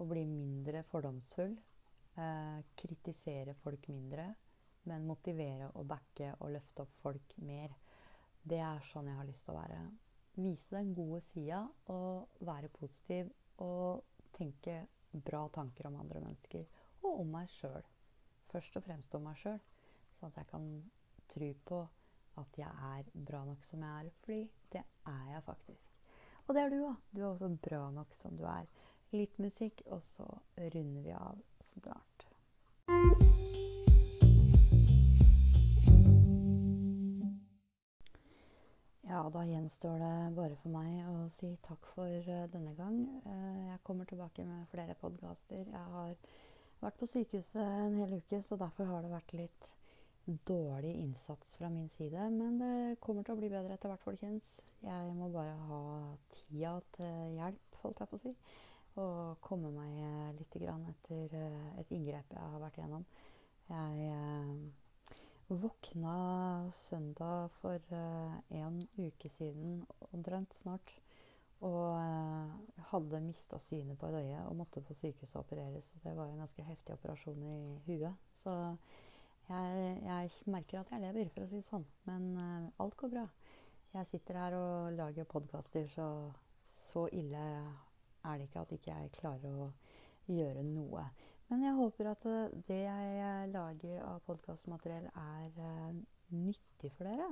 Å 0.00 0.06
bli 0.08 0.22
mindre 0.28 0.80
fordomsfull. 0.88 1.58
Eh, 2.16 2.62
kritisere 2.80 3.54
folk 3.60 3.88
mindre. 3.92 4.30
Men 4.88 5.04
motivere 5.06 5.68
og 5.78 5.86
backe 5.90 6.32
og 6.40 6.54
løfte 6.56 6.86
opp 6.86 6.96
folk 7.02 7.36
mer. 7.44 7.76
Det 8.42 8.58
er 8.58 8.80
sånn 8.88 9.10
jeg 9.10 9.20
har 9.20 9.28
lyst 9.28 9.44
til 9.44 9.54
å 9.54 9.60
være. 9.60 9.82
Vise 10.40 10.74
den 10.78 10.94
gode 10.96 11.20
sida 11.28 11.60
og 11.92 12.40
være 12.40 12.72
positiv 12.72 13.28
og 13.62 14.02
tenke 14.32 14.80
bra 15.12 15.44
tanker 15.52 15.86
om 15.90 16.00
andre 16.00 16.24
mennesker. 16.24 16.64
Og 17.04 17.20
om 17.20 17.34
meg 17.36 17.52
sjøl. 17.52 17.84
Først 18.48 18.80
og 18.80 18.88
fremst 18.88 19.14
om 19.14 19.28
meg 19.28 19.36
sjøl. 19.44 19.60
Sånn 20.18 20.32
at 20.32 20.40
jeg 20.40 20.50
kan 20.50 20.70
tro 21.32 21.52
på 21.68 21.82
at 22.40 22.58
jeg 22.58 22.68
er 22.68 23.10
bra 23.14 23.44
nok 23.44 23.64
som 23.68 23.82
jeg 23.84 24.06
er. 24.06 24.10
Fordi 24.24 24.42
det 24.72 24.84
er 25.06 25.24
jeg 25.32 25.42
faktisk. 25.44 25.92
Og 26.46 26.54
det 26.54 26.62
er 26.62 26.72
du 26.72 26.80
òg. 26.86 26.96
Du 27.14 27.20
er 27.22 27.30
også 27.30 27.48
bra 27.68 27.90
nok 27.90 28.14
som 28.14 28.36
du 28.36 28.44
er. 28.48 28.68
Litt 29.12 29.38
musikk, 29.38 29.82
og 29.86 30.02
så 30.02 30.26
runder 30.56 31.02
vi 31.04 31.12
av 31.12 31.42
snart. 31.74 32.28
Ja, 39.12 39.26
da 39.28 39.42
gjenstår 39.44 39.98
det 40.00 40.14
bare 40.38 40.56
for 40.62 40.72
meg 40.72 41.02
å 41.04 41.26
si 41.36 41.50
takk 41.66 41.84
for 41.92 42.08
uh, 42.08 42.46
denne 42.48 42.72
gang. 42.78 42.96
Uh, 43.26 43.68
jeg 43.68 43.82
kommer 43.84 44.08
tilbake 44.08 44.46
med 44.48 44.64
flere 44.72 44.96
podkaster. 44.96 45.66
Jeg 45.68 45.92
har 45.96 46.14
vært 46.80 46.96
på 46.98 47.10
sykehuset 47.10 47.60
en 47.60 47.98
hel 48.00 48.16
uke, 48.16 48.40
så 48.40 48.56
derfor 48.56 48.88
har 48.88 49.04
det 49.04 49.12
vært 49.12 49.34
litt 49.36 49.72
dårlig 50.24 50.94
innsats 50.94 51.56
fra 51.56 51.68
min 51.68 51.88
side. 51.88 52.30
Men 52.30 52.58
det 52.58 53.00
kommer 53.00 53.24
til 53.26 53.34
å 53.34 53.40
bli 53.40 53.50
bedre 53.52 53.74
etter 53.74 53.92
hvert, 53.92 54.04
folkens. 54.04 54.60
Jeg 54.82 55.16
må 55.16 55.30
bare 55.34 55.54
ha 55.68 55.80
tida 56.34 56.76
til 56.96 57.36
hjelp, 57.38 57.80
holdt 57.82 58.02
jeg 58.02 58.10
på 58.10 58.20
å 58.20 58.22
si. 58.22 58.34
Og 59.02 59.40
komme 59.40 59.72
meg 59.72 60.38
litt 60.38 60.56
etter 60.60 61.36
uh, 61.38 61.68
et 61.80 61.92
inngrep 61.96 62.34
jeg 62.34 62.54
har 62.54 62.60
vært 62.60 62.78
igjennom. 62.78 63.06
Jeg 63.72 65.54
våkna 65.62 66.16
søndag 66.76 67.48
for 67.60 67.80
uh, 67.92 68.34
en 68.52 68.82
uke 68.98 69.30
siden, 69.32 69.80
omtrent 70.12 70.54
snart, 70.60 70.92
og 71.62 71.94
hadde 72.90 73.20
mista 73.22 73.58
synet 73.62 73.98
på 74.00 74.08
et 74.10 74.18
øye 74.18 74.40
og 74.48 74.56
måtte 74.58 74.82
på 74.82 74.96
sykehuset 74.98 75.38
opereres. 75.38 75.92
Det 76.02 76.14
var 76.16 76.26
en 76.26 76.42
ganske 76.42 76.64
heftig 76.66 76.96
operasjon 76.96 77.44
i 77.46 77.58
huet. 77.86 78.18
Så 78.42 78.56
jeg, 79.48 79.98
jeg 80.06 80.52
merker 80.52 80.80
at 80.80 80.92
jeg 80.94 81.04
lever, 81.04 81.30
for 81.34 81.44
å 81.44 81.50
si 81.50 81.60
det 81.60 81.68
sånn. 81.70 81.84
Men 82.08 82.30
uh, 82.38 82.70
alt 82.84 82.96
går 83.00 83.12
bra. 83.12 83.26
Jeg 83.92 84.08
sitter 84.08 84.38
her 84.40 84.56
og 84.56 84.96
lager 84.96 85.28
podkaster, 85.28 85.88
så 85.92 86.08
så 86.72 87.08
ille 87.12 87.42
er 88.24 88.38
det 88.38 88.48
ikke 88.48 88.60
at 88.60 88.72
ikke 88.72 88.96
jeg 88.96 89.12
klarer 89.16 89.60
å 89.64 89.68
gjøre 90.30 90.64
noe. 90.66 91.04
Men 91.50 91.64
jeg 91.66 91.76
håper 91.76 92.10
at 92.12 92.26
eh, 92.28 92.54
det 92.68 92.80
jeg 92.84 93.48
lager 93.52 94.04
av 94.06 94.20
podkastmateriell, 94.28 95.08
er 95.12 95.58
uh, 95.58 95.98
nyttig 96.32 96.92
for 96.96 97.08
dere. 97.08 97.28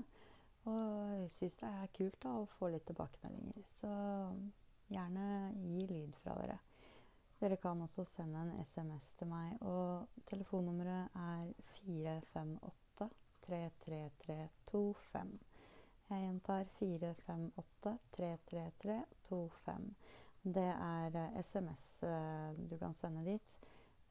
Og 0.69 1.13
jeg 1.23 1.31
syns 1.39 1.61
det 1.63 1.71
er 1.71 1.95
kult 1.97 2.19
da, 2.23 2.35
å 2.37 2.49
få 2.59 2.69
litt 2.73 2.85
tilbakemeldinger. 2.91 3.65
Så 3.79 3.93
gjerne 4.93 5.29
gi 5.63 5.87
lyd 5.89 6.19
fra 6.21 6.37
dere. 6.43 6.59
Dere 7.41 7.57
kan 7.57 7.81
også 7.81 8.05
sende 8.05 8.43
en 8.43 8.65
SMS 8.65 9.15
til 9.17 9.31
meg, 9.31 9.55
og 9.65 10.09
telefonnummeret 10.29 11.15
er 11.17 11.53
458 11.79 13.09
33325. 13.47 15.39
Jeg 16.11 16.21
gjentar 16.27 16.69
458 16.79 17.95
33325. 18.17 19.89
Det 20.43 20.69
er 20.69 21.41
SMS 21.43 22.03
uh, 22.03 22.11
eh, 22.11 22.71
du 22.71 22.77
kan 22.79 22.95
sende 23.01 23.25
dit. 23.25 23.59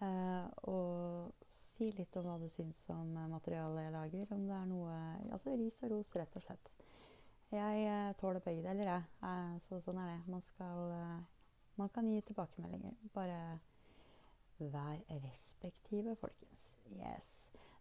Uh, 0.01 0.49
og 0.71 1.47
si 1.53 1.91
litt 1.93 2.15
om 2.17 2.25
hva 2.25 2.37
du 2.41 2.49
syns 2.49 2.81
om 2.95 3.13
materialet 3.29 3.85
jeg 3.85 3.97
lager. 3.99 4.33
Om 4.33 4.45
det 4.49 4.57
er 4.57 4.69
noe 4.73 4.99
Altså 5.29 5.53
ris 5.53 5.83
og 5.85 5.93
ros, 5.93 6.15
rett 6.17 6.37
og 6.41 6.49
slett. 6.49 6.71
Jeg 7.53 8.15
tåler 8.17 8.41
begge 8.45 8.65
deler, 8.65 8.89
jeg. 8.89 9.03
Så 9.67 9.81
sånn 9.85 10.01
er 10.01 10.15
det. 10.15 10.21
Man 10.29 10.41
skal 10.45 10.93
Man 11.79 11.89
kan 11.95 12.07
gi 12.11 12.21
tilbakemeldinger. 12.27 12.95
Bare 13.13 13.59
vær 14.59 14.97
respektive, 15.23 16.15
folkens. 16.19 16.65
Yes. 16.91 17.29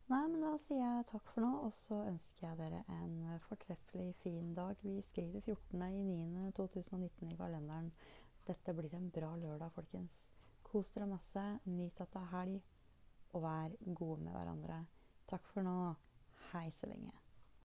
Nei, 0.09 0.23
men 0.31 0.41
da 0.41 0.53
sier 0.63 0.79
jeg 0.79 1.09
takk 1.11 1.27
for 1.35 1.45
nå, 1.45 1.51
og 1.67 1.75
så 1.75 1.99
ønsker 2.07 2.47
jeg 2.47 2.61
dere 2.61 2.85
en 2.95 3.19
fortreffelig 3.49 4.15
fin 4.23 4.55
dag. 4.57 4.79
Vi 4.87 5.03
skriver 5.05 5.43
14.9.2019 5.51 7.35
i 7.35 7.39
kalenderen. 7.43 7.93
Dette 8.47 8.73
blir 8.79 8.95
en 8.97 9.11
bra 9.13 9.35
lørdag, 9.37 9.75
folkens. 9.75 10.17
Kos 10.65 10.95
dere 10.95 11.11
masse. 11.11 11.47
Nyt 11.67 12.01
at 12.01 12.15
det 12.15 12.23
er 12.23 12.35
helg. 12.39 12.61
Og 13.35 13.43
vær 13.45 13.75
gode 13.95 14.23
med 14.25 14.33
hverandre. 14.39 14.85
Takk 15.29 15.51
for 15.53 15.67
nå. 15.67 15.81
Hei 16.53 16.71
så 16.79 16.89
lenge. 16.89 17.28